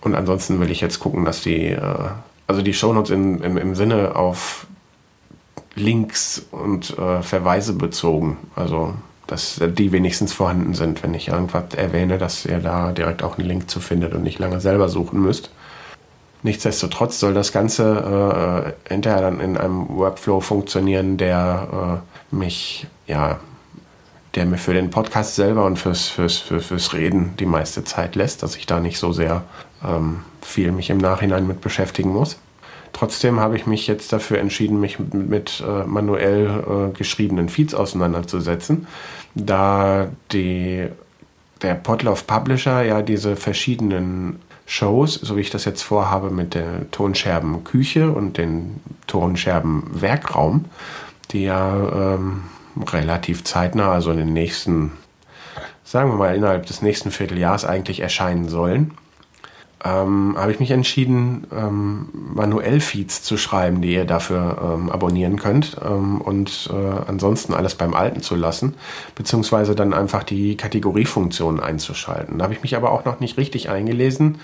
Und 0.00 0.14
ansonsten 0.14 0.60
will 0.60 0.70
ich 0.70 0.80
jetzt 0.80 1.00
gucken, 1.00 1.24
dass 1.24 1.42
die, 1.42 1.76
also 2.46 2.62
die 2.62 2.72
Shownotes 2.72 3.10
in, 3.10 3.40
im, 3.40 3.56
im 3.56 3.74
Sinne 3.74 4.14
auf 4.14 4.68
Links 5.74 6.46
und 6.52 6.94
Verweise 7.22 7.72
bezogen. 7.72 8.36
Also 8.54 8.94
dass 9.26 9.60
die 9.60 9.92
wenigstens 9.92 10.32
vorhanden 10.32 10.74
sind, 10.74 11.02
wenn 11.02 11.14
ich 11.14 11.28
irgendwas 11.28 11.74
erwähne, 11.74 12.18
dass 12.18 12.44
ihr 12.44 12.58
da 12.58 12.92
direkt 12.92 13.22
auch 13.22 13.38
einen 13.38 13.48
Link 13.48 13.70
zu 13.70 13.80
findet 13.80 14.14
und 14.14 14.22
nicht 14.22 14.38
lange 14.38 14.60
selber 14.60 14.88
suchen 14.88 15.20
müsst. 15.20 15.50
Nichtsdestotrotz 16.42 17.20
soll 17.20 17.32
das 17.32 17.52
Ganze 17.52 18.74
äh, 18.86 18.92
hinterher 18.92 19.22
dann 19.22 19.40
in 19.40 19.56
einem 19.56 19.88
Workflow 19.88 20.40
funktionieren, 20.40 21.16
der 21.16 22.02
äh, 22.30 22.34
mich 22.34 22.86
ja 23.06 23.40
der 24.34 24.46
mir 24.46 24.58
für 24.58 24.74
den 24.74 24.90
Podcast 24.90 25.36
selber 25.36 25.64
und 25.64 25.78
fürs, 25.78 26.08
fürs, 26.08 26.38
fürs, 26.38 26.66
fürs 26.66 26.92
Reden 26.92 27.34
die 27.38 27.46
meiste 27.46 27.84
Zeit 27.84 28.16
lässt, 28.16 28.42
dass 28.42 28.56
ich 28.56 28.66
da 28.66 28.80
nicht 28.80 28.98
so 28.98 29.12
sehr 29.12 29.44
ähm, 29.84 30.24
viel 30.42 30.72
mich 30.72 30.90
im 30.90 30.98
Nachhinein 30.98 31.46
mit 31.46 31.60
beschäftigen 31.60 32.10
muss. 32.10 32.36
Trotzdem 32.94 33.40
habe 33.40 33.56
ich 33.56 33.66
mich 33.66 33.88
jetzt 33.88 34.12
dafür 34.12 34.38
entschieden, 34.38 34.78
mich 34.78 35.00
mit, 35.00 35.14
mit 35.14 35.64
äh, 35.66 35.84
manuell 35.84 36.46
äh, 36.46 36.96
geschriebenen 36.96 37.48
Feeds 37.48 37.74
auseinanderzusetzen, 37.74 38.86
da 39.34 40.06
die, 40.30 40.86
der 41.60 41.74
Podlove 41.74 42.22
Publisher 42.24 42.82
ja 42.82 43.02
diese 43.02 43.34
verschiedenen 43.34 44.38
Shows, 44.66 45.14
so 45.14 45.36
wie 45.36 45.40
ich 45.40 45.50
das 45.50 45.64
jetzt 45.64 45.82
vorhabe 45.82 46.30
mit 46.30 46.54
der 46.54 46.88
Tonscherben 46.92 47.64
Küche 47.64 48.12
und 48.12 48.38
den 48.38 48.80
Tonscherben 49.08 49.82
Werkraum, 49.92 50.66
die 51.32 51.42
ja 51.42 52.14
ähm, 52.14 52.44
relativ 52.80 53.42
zeitnah, 53.42 53.90
also 53.90 54.12
in 54.12 54.18
den 54.18 54.32
nächsten, 54.32 54.92
sagen 55.82 56.10
wir 56.10 56.16
mal 56.16 56.36
innerhalb 56.36 56.66
des 56.66 56.80
nächsten 56.80 57.10
Vierteljahres 57.10 57.64
eigentlich 57.64 57.98
erscheinen 57.98 58.48
sollen 58.48 58.92
ähm, 59.84 60.34
habe 60.38 60.50
ich 60.50 60.60
mich 60.60 60.70
entschieden, 60.70 61.46
ähm, 61.52 62.08
manuell 62.12 62.80
Feeds 62.80 63.22
zu 63.22 63.36
schreiben, 63.36 63.82
die 63.82 63.92
ihr 63.92 64.06
dafür 64.06 64.76
ähm, 64.78 64.90
abonnieren 64.90 65.38
könnt 65.38 65.76
ähm, 65.84 66.20
und 66.20 66.70
äh, 66.72 67.08
ansonsten 67.08 67.52
alles 67.52 67.74
beim 67.74 67.94
Alten 67.94 68.22
zu 68.22 68.34
lassen, 68.34 68.74
beziehungsweise 69.14 69.74
dann 69.74 69.92
einfach 69.92 70.22
die 70.22 70.56
Kategoriefunktion 70.56 71.60
einzuschalten. 71.60 72.38
Da 72.38 72.44
habe 72.44 72.54
ich 72.54 72.62
mich 72.62 72.76
aber 72.76 72.92
auch 72.92 73.04
noch 73.04 73.20
nicht 73.20 73.36
richtig 73.36 73.68
eingelesen 73.68 74.38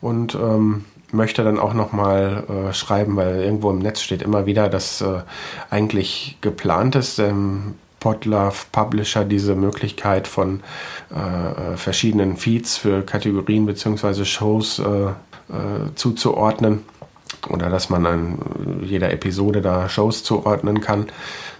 und 0.00 0.36
ähm, 0.36 0.84
möchte 1.10 1.42
dann 1.42 1.58
auch 1.58 1.74
noch 1.74 1.92
mal 1.92 2.44
äh, 2.48 2.72
schreiben, 2.72 3.16
weil 3.16 3.42
irgendwo 3.42 3.70
im 3.70 3.78
Netz 3.78 4.00
steht 4.00 4.22
immer 4.22 4.46
wieder, 4.46 4.68
dass 4.68 5.00
äh, 5.00 5.22
eigentlich 5.70 6.38
geplant 6.40 6.94
ist, 6.94 7.18
ähm, 7.18 7.74
Podlove 8.00 8.66
Publisher 8.72 9.24
diese 9.24 9.54
Möglichkeit 9.54 10.28
von 10.28 10.60
äh, 11.10 11.76
verschiedenen 11.76 12.36
Feeds 12.36 12.76
für 12.76 13.02
Kategorien 13.02 13.66
bzw. 13.66 14.24
Shows 14.24 14.78
äh, 14.78 14.84
äh, 14.84 15.94
zuzuordnen 15.94 16.84
oder 17.48 17.70
dass 17.70 17.90
man 17.90 18.06
an 18.06 18.38
jeder 18.82 19.12
Episode 19.12 19.62
da 19.62 19.88
Shows 19.88 20.24
zuordnen 20.24 20.80
kann, 20.80 21.06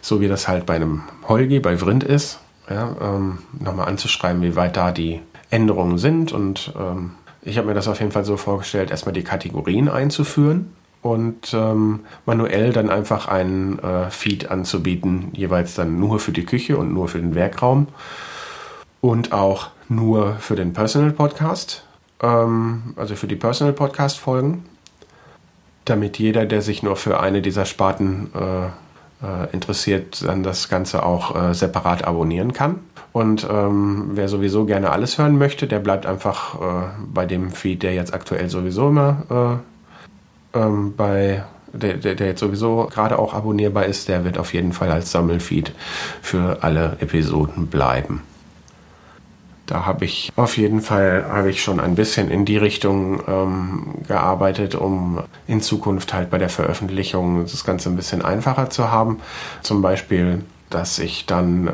so 0.00 0.20
wie 0.20 0.28
das 0.28 0.48
halt 0.48 0.66
bei 0.66 0.76
einem 0.76 1.02
Holgi, 1.26 1.60
bei 1.60 1.78
Vrind 1.78 2.04
ist. 2.04 2.40
Ja, 2.70 2.94
ähm, 3.00 3.38
nochmal 3.58 3.88
anzuschreiben, 3.88 4.42
wie 4.42 4.54
weit 4.54 4.76
da 4.76 4.90
die 4.92 5.20
Änderungen 5.50 5.96
sind 5.96 6.32
und 6.32 6.72
ähm, 6.78 7.12
ich 7.40 7.56
habe 7.56 7.68
mir 7.68 7.74
das 7.74 7.88
auf 7.88 8.00
jeden 8.00 8.12
Fall 8.12 8.26
so 8.26 8.36
vorgestellt, 8.36 8.90
erstmal 8.90 9.14
die 9.14 9.24
Kategorien 9.24 9.88
einzuführen 9.88 10.72
und 11.02 11.54
ähm, 11.54 12.00
manuell 12.26 12.72
dann 12.72 12.90
einfach 12.90 13.28
einen 13.28 13.78
äh, 13.78 14.10
Feed 14.10 14.50
anzubieten, 14.50 15.28
jeweils 15.32 15.74
dann 15.74 15.98
nur 15.98 16.18
für 16.18 16.32
die 16.32 16.44
Küche 16.44 16.76
und 16.76 16.92
nur 16.92 17.08
für 17.08 17.18
den 17.18 17.34
Werkraum 17.34 17.88
und 19.00 19.32
auch 19.32 19.70
nur 19.88 20.34
für 20.36 20.56
den 20.56 20.72
Personal 20.72 21.12
Podcast, 21.12 21.84
ähm, 22.22 22.94
also 22.96 23.14
für 23.14 23.28
die 23.28 23.36
Personal 23.36 23.72
Podcast 23.72 24.18
Folgen, 24.18 24.64
damit 25.84 26.18
jeder, 26.18 26.46
der 26.46 26.62
sich 26.62 26.82
nur 26.82 26.96
für 26.96 27.20
eine 27.20 27.42
dieser 27.42 27.64
Sparten 27.64 28.30
äh, 28.34 28.66
äh, 29.24 29.50
interessiert, 29.52 30.22
dann 30.24 30.42
das 30.42 30.68
Ganze 30.68 31.04
auch 31.04 31.34
äh, 31.34 31.54
separat 31.54 32.04
abonnieren 32.04 32.52
kann. 32.52 32.80
Und 33.12 33.46
ähm, 33.50 34.10
wer 34.12 34.28
sowieso 34.28 34.66
gerne 34.66 34.90
alles 34.90 35.18
hören 35.18 35.38
möchte, 35.38 35.66
der 35.66 35.78
bleibt 35.78 36.06
einfach 36.06 36.60
äh, 36.60 36.88
bei 37.12 37.24
dem 37.24 37.50
Feed, 37.50 37.82
der 37.82 37.94
jetzt 37.94 38.12
aktuell 38.12 38.50
sowieso 38.50 38.88
immer 38.88 39.62
äh, 39.64 39.67
ähm, 40.54 40.94
bei 40.96 41.44
der, 41.72 41.94
der, 41.94 42.14
der, 42.14 42.28
jetzt 42.28 42.40
sowieso 42.40 42.88
gerade 42.90 43.18
auch 43.18 43.34
abonnierbar 43.34 43.84
ist, 43.86 44.08
der 44.08 44.24
wird 44.24 44.38
auf 44.38 44.54
jeden 44.54 44.72
Fall 44.72 44.90
als 44.90 45.12
Sammelfeed 45.12 45.72
für 46.22 46.62
alle 46.62 46.96
Episoden 47.00 47.66
bleiben. 47.66 48.22
Da 49.66 49.84
habe 49.84 50.06
ich 50.06 50.32
auf 50.34 50.56
jeden 50.56 50.80
Fall 50.80 51.26
habe 51.28 51.50
ich 51.50 51.62
schon 51.62 51.78
ein 51.78 51.94
bisschen 51.94 52.30
in 52.30 52.46
die 52.46 52.56
Richtung 52.56 53.22
ähm, 53.28 53.94
gearbeitet, 54.06 54.74
um 54.74 55.22
in 55.46 55.60
Zukunft 55.60 56.14
halt 56.14 56.30
bei 56.30 56.38
der 56.38 56.48
Veröffentlichung 56.48 57.42
das 57.42 57.64
Ganze 57.64 57.90
ein 57.90 57.96
bisschen 57.96 58.24
einfacher 58.24 58.70
zu 58.70 58.90
haben. 58.90 59.20
Zum 59.60 59.82
Beispiel, 59.82 60.42
dass 60.70 60.98
ich 60.98 61.26
dann, 61.26 61.68
äh, 61.68 61.72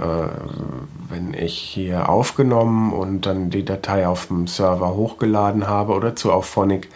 wenn 1.08 1.34
ich 1.34 1.56
hier 1.56 2.08
aufgenommen 2.08 2.92
und 2.92 3.26
dann 3.26 3.50
die 3.50 3.64
Datei 3.64 4.08
auf 4.08 4.26
dem 4.26 4.48
Server 4.48 4.96
hochgeladen 4.96 5.68
habe 5.68 5.92
oder 5.92 6.16
zu 6.16 6.32
Auphonic, 6.32 6.88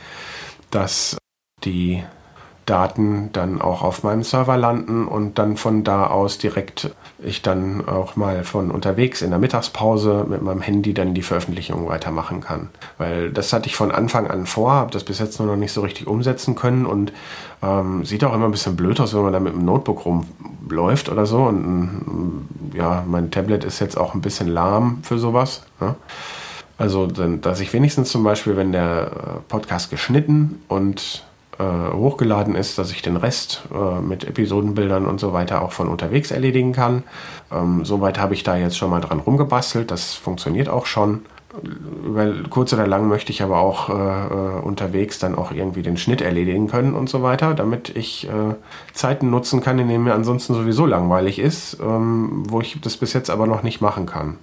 dass 0.73 1.17
die 1.64 2.03
Daten 2.68 3.31
dann 3.33 3.62
auch 3.62 3.81
auf 3.83 4.03
meinem 4.03 4.23
Server 4.23 4.59
landen 4.59 5.07
und 5.07 5.38
dann 5.38 5.57
von 5.57 5.85
da 5.85 6.07
aus 6.07 6.37
direkt 6.37 6.90
ich 7.18 7.40
dann 7.40 7.88
auch 7.88 8.14
mal 8.14 8.44
von 8.44 8.71
unterwegs 8.71 9.23
in 9.23 9.31
der 9.31 9.38
Mittagspause 9.38 10.27
mit 10.29 10.42
meinem 10.42 10.61
Handy 10.61 10.92
dann 10.92 11.14
die 11.14 11.23
Veröffentlichung 11.23 11.88
weitermachen 11.88 12.40
kann. 12.40 12.68
Weil 12.99 13.31
das 13.31 13.53
hatte 13.53 13.68
ich 13.68 13.75
von 13.75 13.90
Anfang 13.90 14.29
an 14.29 14.47
vor, 14.47 14.73
habe 14.73 14.92
das 14.92 15.03
bis 15.03 15.18
jetzt 15.18 15.38
nur 15.38 15.49
noch 15.49 15.57
nicht 15.57 15.73
so 15.73 15.81
richtig 15.81 16.07
umsetzen 16.07 16.55
können 16.55 16.85
und 16.85 17.12
ähm, 17.62 18.05
sieht 18.05 18.23
auch 18.23 18.35
immer 18.35 18.44
ein 18.44 18.53
bisschen 18.53 18.77
blöd 18.77 19.01
aus, 19.01 19.14
wenn 19.14 19.23
man 19.23 19.33
da 19.33 19.40
mit 19.40 19.55
dem 19.55 19.64
Notebook 19.64 20.05
rumläuft 20.05 21.09
oder 21.09 21.25
so. 21.25 21.44
Und 21.44 22.47
ja, 22.75 23.03
mein 23.07 23.31
Tablet 23.31 23.64
ist 23.64 23.81
jetzt 23.81 23.97
auch 23.97 24.14
ein 24.14 24.21
bisschen 24.21 24.49
lahm 24.49 24.99
für 25.03 25.18
sowas. 25.18 25.62
Ne? 25.81 25.97
Also, 26.77 27.07
dass 27.07 27.59
ich 27.59 27.73
wenigstens 27.73 28.11
zum 28.11 28.23
Beispiel, 28.23 28.57
wenn 28.57 28.71
der 28.71 29.11
äh, 29.11 29.40
Podcast 29.49 29.90
geschnitten 29.90 30.61
und 30.68 31.25
äh, 31.59 31.92
hochgeladen 31.92 32.55
ist, 32.55 32.79
dass 32.79 32.90
ich 32.90 33.03
den 33.03 33.16
Rest 33.16 33.62
äh, 33.75 34.01
mit 34.01 34.25
Episodenbildern 34.25 35.07
und 35.07 35.18
so 35.18 35.33
weiter 35.33 35.62
auch 35.62 35.73
von 35.73 35.88
unterwegs 35.88 36.31
erledigen 36.31 36.73
kann. 36.73 37.03
Ähm, 37.53 37.85
soweit 37.85 38.18
habe 38.18 38.35
ich 38.35 38.42
da 38.42 38.57
jetzt 38.57 38.79
schon 38.79 38.90
mal 38.90 39.01
dran 39.01 39.21
rumgebastelt. 39.21 39.90
Das 39.90 40.14
funktioniert 40.14 40.68
auch 40.68 40.87
schon. 40.87 41.23
Über 42.05 42.33
kurz 42.51 42.73
oder 42.73 42.87
lang 42.87 43.09
möchte 43.09 43.33
ich 43.33 43.42
aber 43.42 43.59
auch 43.59 43.88
äh, 43.88 43.92
äh, 43.92 44.61
unterwegs 44.61 45.18
dann 45.18 45.35
auch 45.35 45.51
irgendwie 45.51 45.83
den 45.83 45.97
Schnitt 45.97 46.21
erledigen 46.21 46.68
können 46.68 46.94
und 46.94 47.09
so 47.09 47.23
weiter, 47.23 47.55
damit 47.55 47.97
ich 47.97 48.29
äh, 48.29 48.55
Zeiten 48.92 49.31
nutzen 49.31 49.61
kann, 49.61 49.79
in 49.79 49.88
denen 49.88 50.05
mir 50.05 50.14
ansonsten 50.14 50.55
sowieso 50.55 50.87
langweilig 50.87 51.38
ist, 51.38 51.79
ähm, 51.81 52.44
wo 52.49 52.61
ich 52.61 52.81
das 52.81 52.97
bis 52.99 53.14
jetzt 53.14 53.31
aber 53.31 53.47
noch 53.47 53.62
nicht 53.62 53.81
machen 53.81 54.07
kann. 54.07 54.37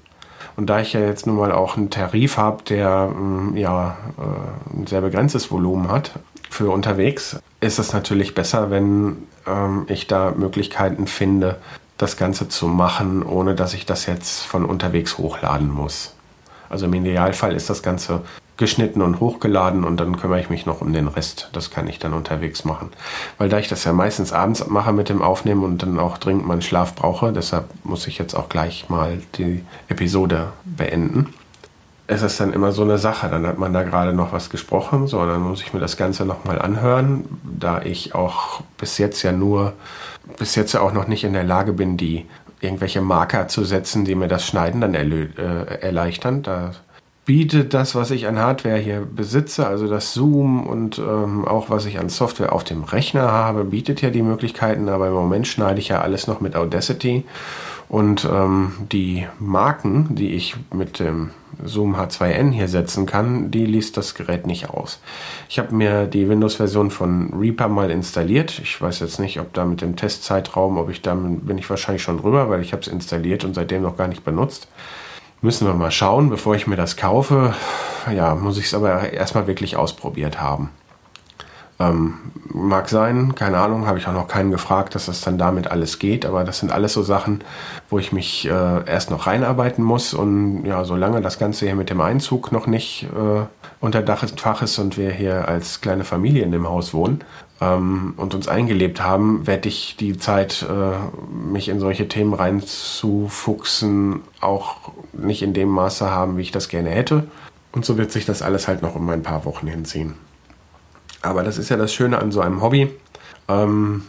Und 0.58 0.69
da 0.69 0.80
ich 0.80 0.93
ja 0.93 1.01
jetzt 1.01 1.28
nun 1.28 1.38
mal 1.38 1.51
auch 1.51 1.78
einen 1.78 1.89
Tarif 1.89 2.38
habe, 2.38 2.63
der 2.63 3.08
mm, 3.08 3.56
ja 3.56 3.97
äh, 4.17 4.78
ein 4.78 4.88
sehr 4.88 5.01
begrenztes 5.01 5.51
Volumen 5.51 5.89
hat, 5.89 6.12
für 6.56 6.70
unterwegs 6.70 7.38
ist 7.60 7.80
es 7.80 7.91
natürlich 7.91 8.34
besser, 8.34 8.72
wenn 8.72 9.28
ähm, 9.46 9.86
ich 9.89 10.08
da 10.08 10.32
Möglichkeiten 10.32 11.06
finde, 11.06 11.58
das 11.98 12.15
Ganze 12.15 12.48
zu 12.48 12.68
machen, 12.68 13.24
ohne 13.24 13.56
dass 13.56 13.74
ich 13.74 13.86
das 13.86 14.06
jetzt 14.06 14.46
von 14.46 14.63
unterwegs 14.63 15.18
hochladen 15.18 15.70
muss. 15.70 16.13
Also 16.70 16.86
im 16.86 16.94
Idealfall 16.94 17.54
ist 17.56 17.70
das 17.70 17.84
Ganze 17.84 18.22
geschnitten 18.56 19.02
und 19.02 19.20
hochgeladen 19.20 19.84
und 19.84 19.98
dann 20.00 20.15
kümmere 20.15 20.39
ich 20.39 20.50
mich 20.50 20.65
noch 20.65 20.80
um 20.80 20.94
den 20.94 21.10
Rest. 21.10 21.50
Das 21.52 21.72
kann 21.72 21.89
ich 21.89 22.00
dann 22.00 22.13
unterwegs 22.13 22.63
machen. 22.63 22.91
Weil 23.38 23.50
da 23.50 23.60
ich 23.60 23.68
das 23.68 23.84
ja 23.84 23.91
meistens 23.91 24.32
abends 24.32 24.65
mache 24.65 24.94
mit 24.94 25.10
dem 25.10 25.22
Aufnehmen 25.22 25.65
und 25.65 25.84
dann 25.84 26.00
auch 26.00 26.18
dringend 26.18 26.48
meinen 26.48 26.62
Schlaf 26.62 26.96
brauche, 26.96 27.34
deshalb 27.34 27.65
muss 27.84 28.08
ich 28.08 28.18
jetzt 28.18 28.34
auch 28.34 28.48
gleich 28.48 28.88
mal 28.88 29.22
die 29.38 29.65
Episode 29.89 30.54
beenden 30.63 31.34
es 32.08 32.22
ist 32.22 32.39
dann 32.39 32.54
immer 32.54 32.72
so 32.72 32.84
eine 32.84 32.98
Sache. 32.98 33.30
Dann 33.30 33.46
hat 33.48 33.58
man 33.58 33.74
da 33.74 33.84
gerade 33.84 34.13
noch 34.13 34.32
was 34.32 34.50
gesprochen, 34.50 35.08
so, 35.08 35.26
dann 35.26 35.41
muss 35.41 35.62
ich 35.62 35.74
mir 35.74 35.80
das 35.80 35.98
Ganze 35.98 36.26
nochmal 36.26 36.62
anhören, 36.62 37.26
da 37.44 37.82
ich 37.82 38.13
auch 38.15 38.62
bis 38.78 38.98
jetzt 38.98 39.24
ja 39.24 39.32
nur, 39.32 39.74
bis 40.38 40.56
jetzt 40.56 40.74
ja 40.74 40.82
auch 40.82 40.94
noch 40.94 41.08
nicht 41.08 41.24
in 41.24 41.34
der 41.34 41.44
Lage 41.44 41.74
bin, 41.74 41.98
die 41.98 42.26
irgendwelche 42.62 43.02
Marker 43.02 43.48
zu 43.48 43.63
setzen, 43.63 44.06
die 44.06 44.15
mir 44.15 44.28
das 44.28 44.46
Schneiden 44.46 44.82
dann 44.82 44.94
äh, 44.94 45.82
erleichtern. 45.82 46.41
Da 46.41 46.72
bietet 47.26 47.74
das, 47.74 47.96
was 47.96 48.12
ich 48.12 48.28
an 48.28 48.39
Hardware 48.39 48.78
hier 48.78 49.02
besitze, 49.02 49.65
also 49.68 49.88
das 49.88 50.13
Zoom 50.13 50.65
und 50.65 51.00
ähm, 51.00 51.46
auch 51.46 51.70
was 51.70 51.86
ich 51.86 52.00
an 52.00 52.10
Software 52.10 52.54
auf 52.54 52.63
dem 52.63 52.84
Rechner 52.84 53.32
habe, 53.32 53.65
bietet 53.65 54.02
ja 54.02 54.12
die 54.12 54.22
Möglichkeiten, 54.22 54.89
aber 54.89 55.08
im 55.08 55.13
Moment 55.13 55.48
schneide 55.48 55.80
ich 55.80 55.89
ja 55.89 56.02
alles 56.02 56.28
noch 56.28 56.39
mit 56.39 56.56
Audacity 56.56 57.26
und 57.88 58.26
ähm, 58.26 58.74
die 58.91 59.28
Marken, 59.39 60.15
die 60.15 60.34
ich 60.34 60.56
mit 60.74 61.00
dem 61.00 61.32
Zoom 61.63 61.95
H2N 61.95 62.52
hier 62.52 62.67
setzen 62.67 63.06
kann, 63.06 63.52
die 63.52 63.65
liest 63.65 63.98
das 63.98 64.15
Gerät 64.15 64.45
nicht 64.48 64.69
aus. 64.69 65.00
Ich 65.48 65.60
habe 65.60 65.74
mir 65.74 66.06
die 66.06 66.28
Windows-Version 66.28 66.91
von 66.91 67.34
Reaper 67.34 67.67
mal 67.67 67.91
installiert. 67.91 68.60
Ich 68.60 68.82
weiß 68.82 69.00
jetzt 69.00 69.19
nicht, 69.19 69.39
ob 69.39 69.54
da 69.54 69.65
mit 69.65 69.82
dem 69.82 69.95
Testzeitraum, 69.95 70.78
ob 70.78 70.89
ich 70.89 71.02
da 71.02 71.15
bin 71.15 71.58
ich 71.58 71.69
wahrscheinlich 71.69 72.04
schon 72.04 72.19
drüber, 72.19 72.50
weil 72.50 72.62
ich 72.62 72.74
habe 72.74 72.82
es 72.82 72.88
installiert 72.88 73.45
und 73.45 73.54
seitdem 73.54 73.84
noch 73.84 73.98
gar 73.98 74.08
nicht 74.08 74.26
benutzt. 74.26 74.67
Müssen 75.41 75.67
wir 75.67 75.74
mal 75.74 75.91
schauen, 75.91 76.30
bevor 76.30 76.56
ich 76.56 76.67
mir 76.67 76.76
das 76.76 76.98
kaufe. 76.98 77.54
Ja, 78.13 78.36
muss 78.36 78.58
ich 78.58 78.65
es 78.65 78.74
aber 78.74 79.13
erstmal 79.13 79.48
wirklich 79.48 79.78
ausprobiert 79.78 80.41
haben. 80.41 80.71
Ähm, 81.77 82.13
mag 82.53 82.88
sein, 82.88 83.35
keine 83.35 83.57
Ahnung, 83.57 83.85
habe 83.85 83.97
ich 83.97 84.07
auch 84.07 84.13
noch 84.13 84.29
keinen 84.29 84.49
gefragt, 84.49 84.95
dass 84.95 85.07
das 85.07 85.19
dann 85.19 85.38
damit 85.38 85.67
alles 85.67 85.99
geht, 85.99 86.25
aber 86.25 86.45
das 86.45 86.59
sind 86.59 86.71
alles 86.71 86.93
so 86.93 87.03
Sachen, 87.03 87.43
wo 87.89 87.99
ich 87.99 88.13
mich 88.13 88.47
äh, 88.47 88.85
erst 88.85 89.11
noch 89.11 89.27
reinarbeiten 89.27 89.83
muss 89.83 90.13
und 90.13 90.65
ja, 90.65 90.85
solange 90.85 91.19
das 91.19 91.38
Ganze 91.38 91.65
hier 91.65 91.75
mit 91.75 91.89
dem 91.89 91.99
Einzug 91.99 92.53
noch 92.53 92.65
nicht 92.65 93.07
äh, 93.13 93.45
unter 93.81 94.01
Dach 94.01 94.23
und 94.23 94.39
Fach 94.39 94.61
ist 94.61 94.79
und 94.79 94.97
wir 94.97 95.11
hier 95.11 95.49
als 95.49 95.81
kleine 95.81 96.05
Familie 96.05 96.43
in 96.43 96.53
dem 96.53 96.67
Haus 96.69 96.93
wohnen 96.93 97.25
ähm, 97.59 98.13
und 98.15 98.33
uns 98.33 98.47
eingelebt 98.47 99.01
haben, 99.01 99.45
werde 99.45 99.67
ich 99.67 99.97
die 99.97 100.17
Zeit, 100.17 100.65
äh, 100.69 100.95
mich 101.49 101.67
in 101.67 101.81
solche 101.81 102.07
Themen 102.07 102.33
reinzufuchsen, 102.33 104.21
auch 104.39 104.77
nicht 105.11 105.41
in 105.41 105.53
dem 105.53 105.69
Maße 105.69 106.09
haben, 106.09 106.38
wie 106.38 106.43
ich 106.43 106.51
das 106.51 106.69
gerne 106.69 106.89
hätte. 106.89 107.27
Und 107.73 107.83
so 107.83 107.97
wird 107.97 108.13
sich 108.13 108.25
das 108.25 108.41
alles 108.41 108.69
halt 108.69 108.81
noch 108.81 108.95
um 108.95 109.09
ein 109.09 109.23
paar 109.23 109.43
Wochen 109.43 109.67
hinziehen. 109.67 110.15
Aber 111.25 111.43
das 111.43 111.57
ist 111.57 111.69
ja 111.69 111.77
das 111.77 111.93
Schöne 111.93 112.19
an 112.19 112.31
so 112.31 112.41
einem 112.41 112.61
Hobby. 112.61 112.91
Ähm, 113.47 114.03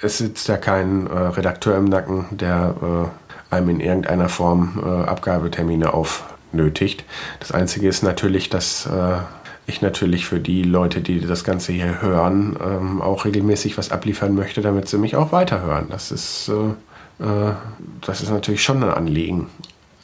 es 0.00 0.18
sitzt 0.18 0.48
ja 0.48 0.56
kein 0.56 1.06
äh, 1.06 1.18
Redakteur 1.18 1.76
im 1.76 1.86
Nacken, 1.86 2.26
der 2.30 3.10
äh, 3.50 3.54
einem 3.54 3.70
in 3.70 3.80
irgendeiner 3.80 4.28
Form 4.28 4.80
äh, 4.84 5.08
Abgabetermine 5.08 5.92
aufnötigt. 5.92 7.04
Das 7.40 7.52
Einzige 7.52 7.88
ist 7.88 8.02
natürlich, 8.02 8.50
dass 8.50 8.86
äh, 8.86 9.18
ich 9.66 9.82
natürlich 9.82 10.26
für 10.26 10.38
die 10.38 10.62
Leute, 10.62 11.00
die 11.00 11.20
das 11.20 11.44
Ganze 11.44 11.72
hier 11.72 12.00
hören, 12.00 12.56
ähm, 12.64 13.02
auch 13.02 13.24
regelmäßig 13.24 13.76
was 13.76 13.90
abliefern 13.90 14.34
möchte, 14.34 14.60
damit 14.60 14.88
sie 14.88 14.98
mich 14.98 15.16
auch 15.16 15.32
weiterhören. 15.32 15.88
Das 15.90 16.10
ist, 16.10 16.48
äh, 16.48 17.24
äh, 17.24 17.52
das 18.00 18.22
ist 18.22 18.30
natürlich 18.30 18.62
schon 18.62 18.82
ein 18.82 18.90
Anliegen. 18.90 19.48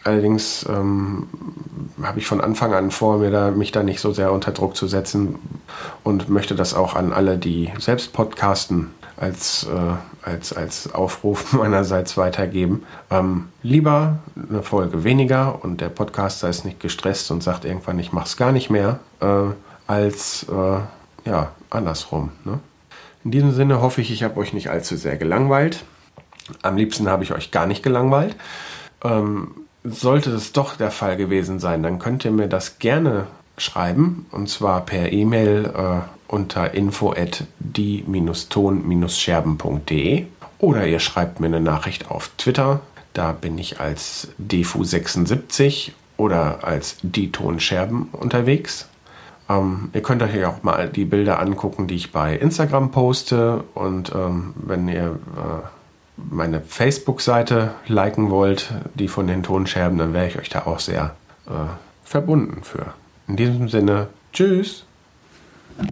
Allerdings 0.04 0.66
ähm, 0.68 1.28
habe 2.02 2.18
ich 2.18 2.26
von 2.26 2.42
Anfang 2.42 2.74
an 2.74 2.90
vor, 2.90 3.18
mir 3.18 3.30
da, 3.30 3.50
mich 3.50 3.72
da 3.72 3.82
nicht 3.82 4.00
so 4.00 4.12
sehr 4.12 4.32
unter 4.32 4.52
Druck 4.52 4.76
zu 4.76 4.86
setzen 4.86 5.36
und 6.02 6.28
möchte 6.28 6.54
das 6.54 6.74
auch 6.74 6.94
an 6.94 7.12
alle, 7.12 7.38
die 7.38 7.72
selbst 7.78 8.12
podcasten, 8.12 8.90
als, 9.16 9.64
äh, 9.64 10.28
als, 10.28 10.52
als 10.52 10.92
Aufruf 10.94 11.52
meinerseits 11.54 12.18
weitergeben. 12.18 12.84
Ähm, 13.10 13.48
lieber 13.62 14.18
eine 14.36 14.62
Folge 14.62 15.04
weniger 15.04 15.64
und 15.64 15.80
der 15.80 15.88
Podcaster 15.88 16.50
ist 16.50 16.66
nicht 16.66 16.80
gestresst 16.80 17.30
und 17.30 17.42
sagt 17.42 17.64
irgendwann, 17.64 17.98
ich 17.98 18.12
mache 18.12 18.26
es 18.26 18.36
gar 18.36 18.52
nicht 18.52 18.68
mehr, 18.68 19.00
äh, 19.20 19.26
als 19.86 20.46
äh, 20.50 21.28
ja, 21.28 21.52
andersrum. 21.70 22.32
Ne? 22.44 22.60
In 23.24 23.30
diesem 23.30 23.52
Sinne 23.52 23.80
hoffe 23.80 24.02
ich, 24.02 24.10
ich 24.10 24.22
habe 24.22 24.38
euch 24.38 24.52
nicht 24.52 24.68
allzu 24.68 24.96
sehr 24.96 25.16
gelangweilt. 25.16 25.82
Am 26.60 26.76
liebsten 26.76 27.08
habe 27.08 27.24
ich 27.24 27.32
euch 27.32 27.50
gar 27.50 27.66
nicht 27.66 27.82
gelangweilt. 27.82 28.36
Ähm, 29.02 29.63
sollte 29.84 30.30
es 30.30 30.52
doch 30.52 30.76
der 30.76 30.90
Fall 30.90 31.16
gewesen 31.16 31.58
sein, 31.60 31.82
dann 31.82 31.98
könnt 31.98 32.24
ihr 32.24 32.30
mir 32.30 32.48
das 32.48 32.78
gerne 32.78 33.26
schreiben 33.56 34.26
und 34.32 34.48
zwar 34.48 34.84
per 34.84 35.12
E-Mail 35.12 35.70
äh, 35.76 36.00
unter 36.26 36.74
info 36.74 37.12
at 37.12 37.44
die-ton-scherben.de 37.60 40.26
oder 40.58 40.86
ihr 40.86 40.98
schreibt 40.98 41.38
mir 41.40 41.46
eine 41.46 41.60
Nachricht 41.60 42.10
auf 42.10 42.30
Twitter. 42.38 42.80
Da 43.12 43.32
bin 43.32 43.58
ich 43.58 43.80
als 43.80 44.28
defu76 44.40 45.92
oder 46.16 46.64
als 46.64 46.96
die 47.02 47.30
Tonscherben 47.30 48.08
unterwegs. 48.12 48.88
Ähm, 49.48 49.90
ihr 49.92 50.02
könnt 50.02 50.22
euch 50.22 50.44
auch 50.46 50.62
mal 50.62 50.88
die 50.88 51.04
Bilder 51.04 51.40
angucken, 51.40 51.86
die 51.86 51.96
ich 51.96 52.12
bei 52.12 52.34
Instagram 52.36 52.90
poste. 52.90 53.64
Und 53.74 54.12
ähm, 54.14 54.54
wenn 54.56 54.88
ihr 54.88 55.18
äh, 55.36 55.66
meine 56.16 56.60
Facebook-Seite 56.60 57.72
liken 57.86 58.30
wollt, 58.30 58.72
die 58.94 59.08
von 59.08 59.26
den 59.26 59.42
Tonscherben, 59.42 59.98
dann 59.98 60.14
wäre 60.14 60.28
ich 60.28 60.38
euch 60.38 60.48
da 60.48 60.66
auch 60.66 60.78
sehr 60.78 61.14
äh, 61.46 61.50
verbunden 62.04 62.62
für. 62.62 62.94
In 63.26 63.36
diesem 63.36 63.68
Sinne, 63.68 64.08
tschüss! 64.32 64.84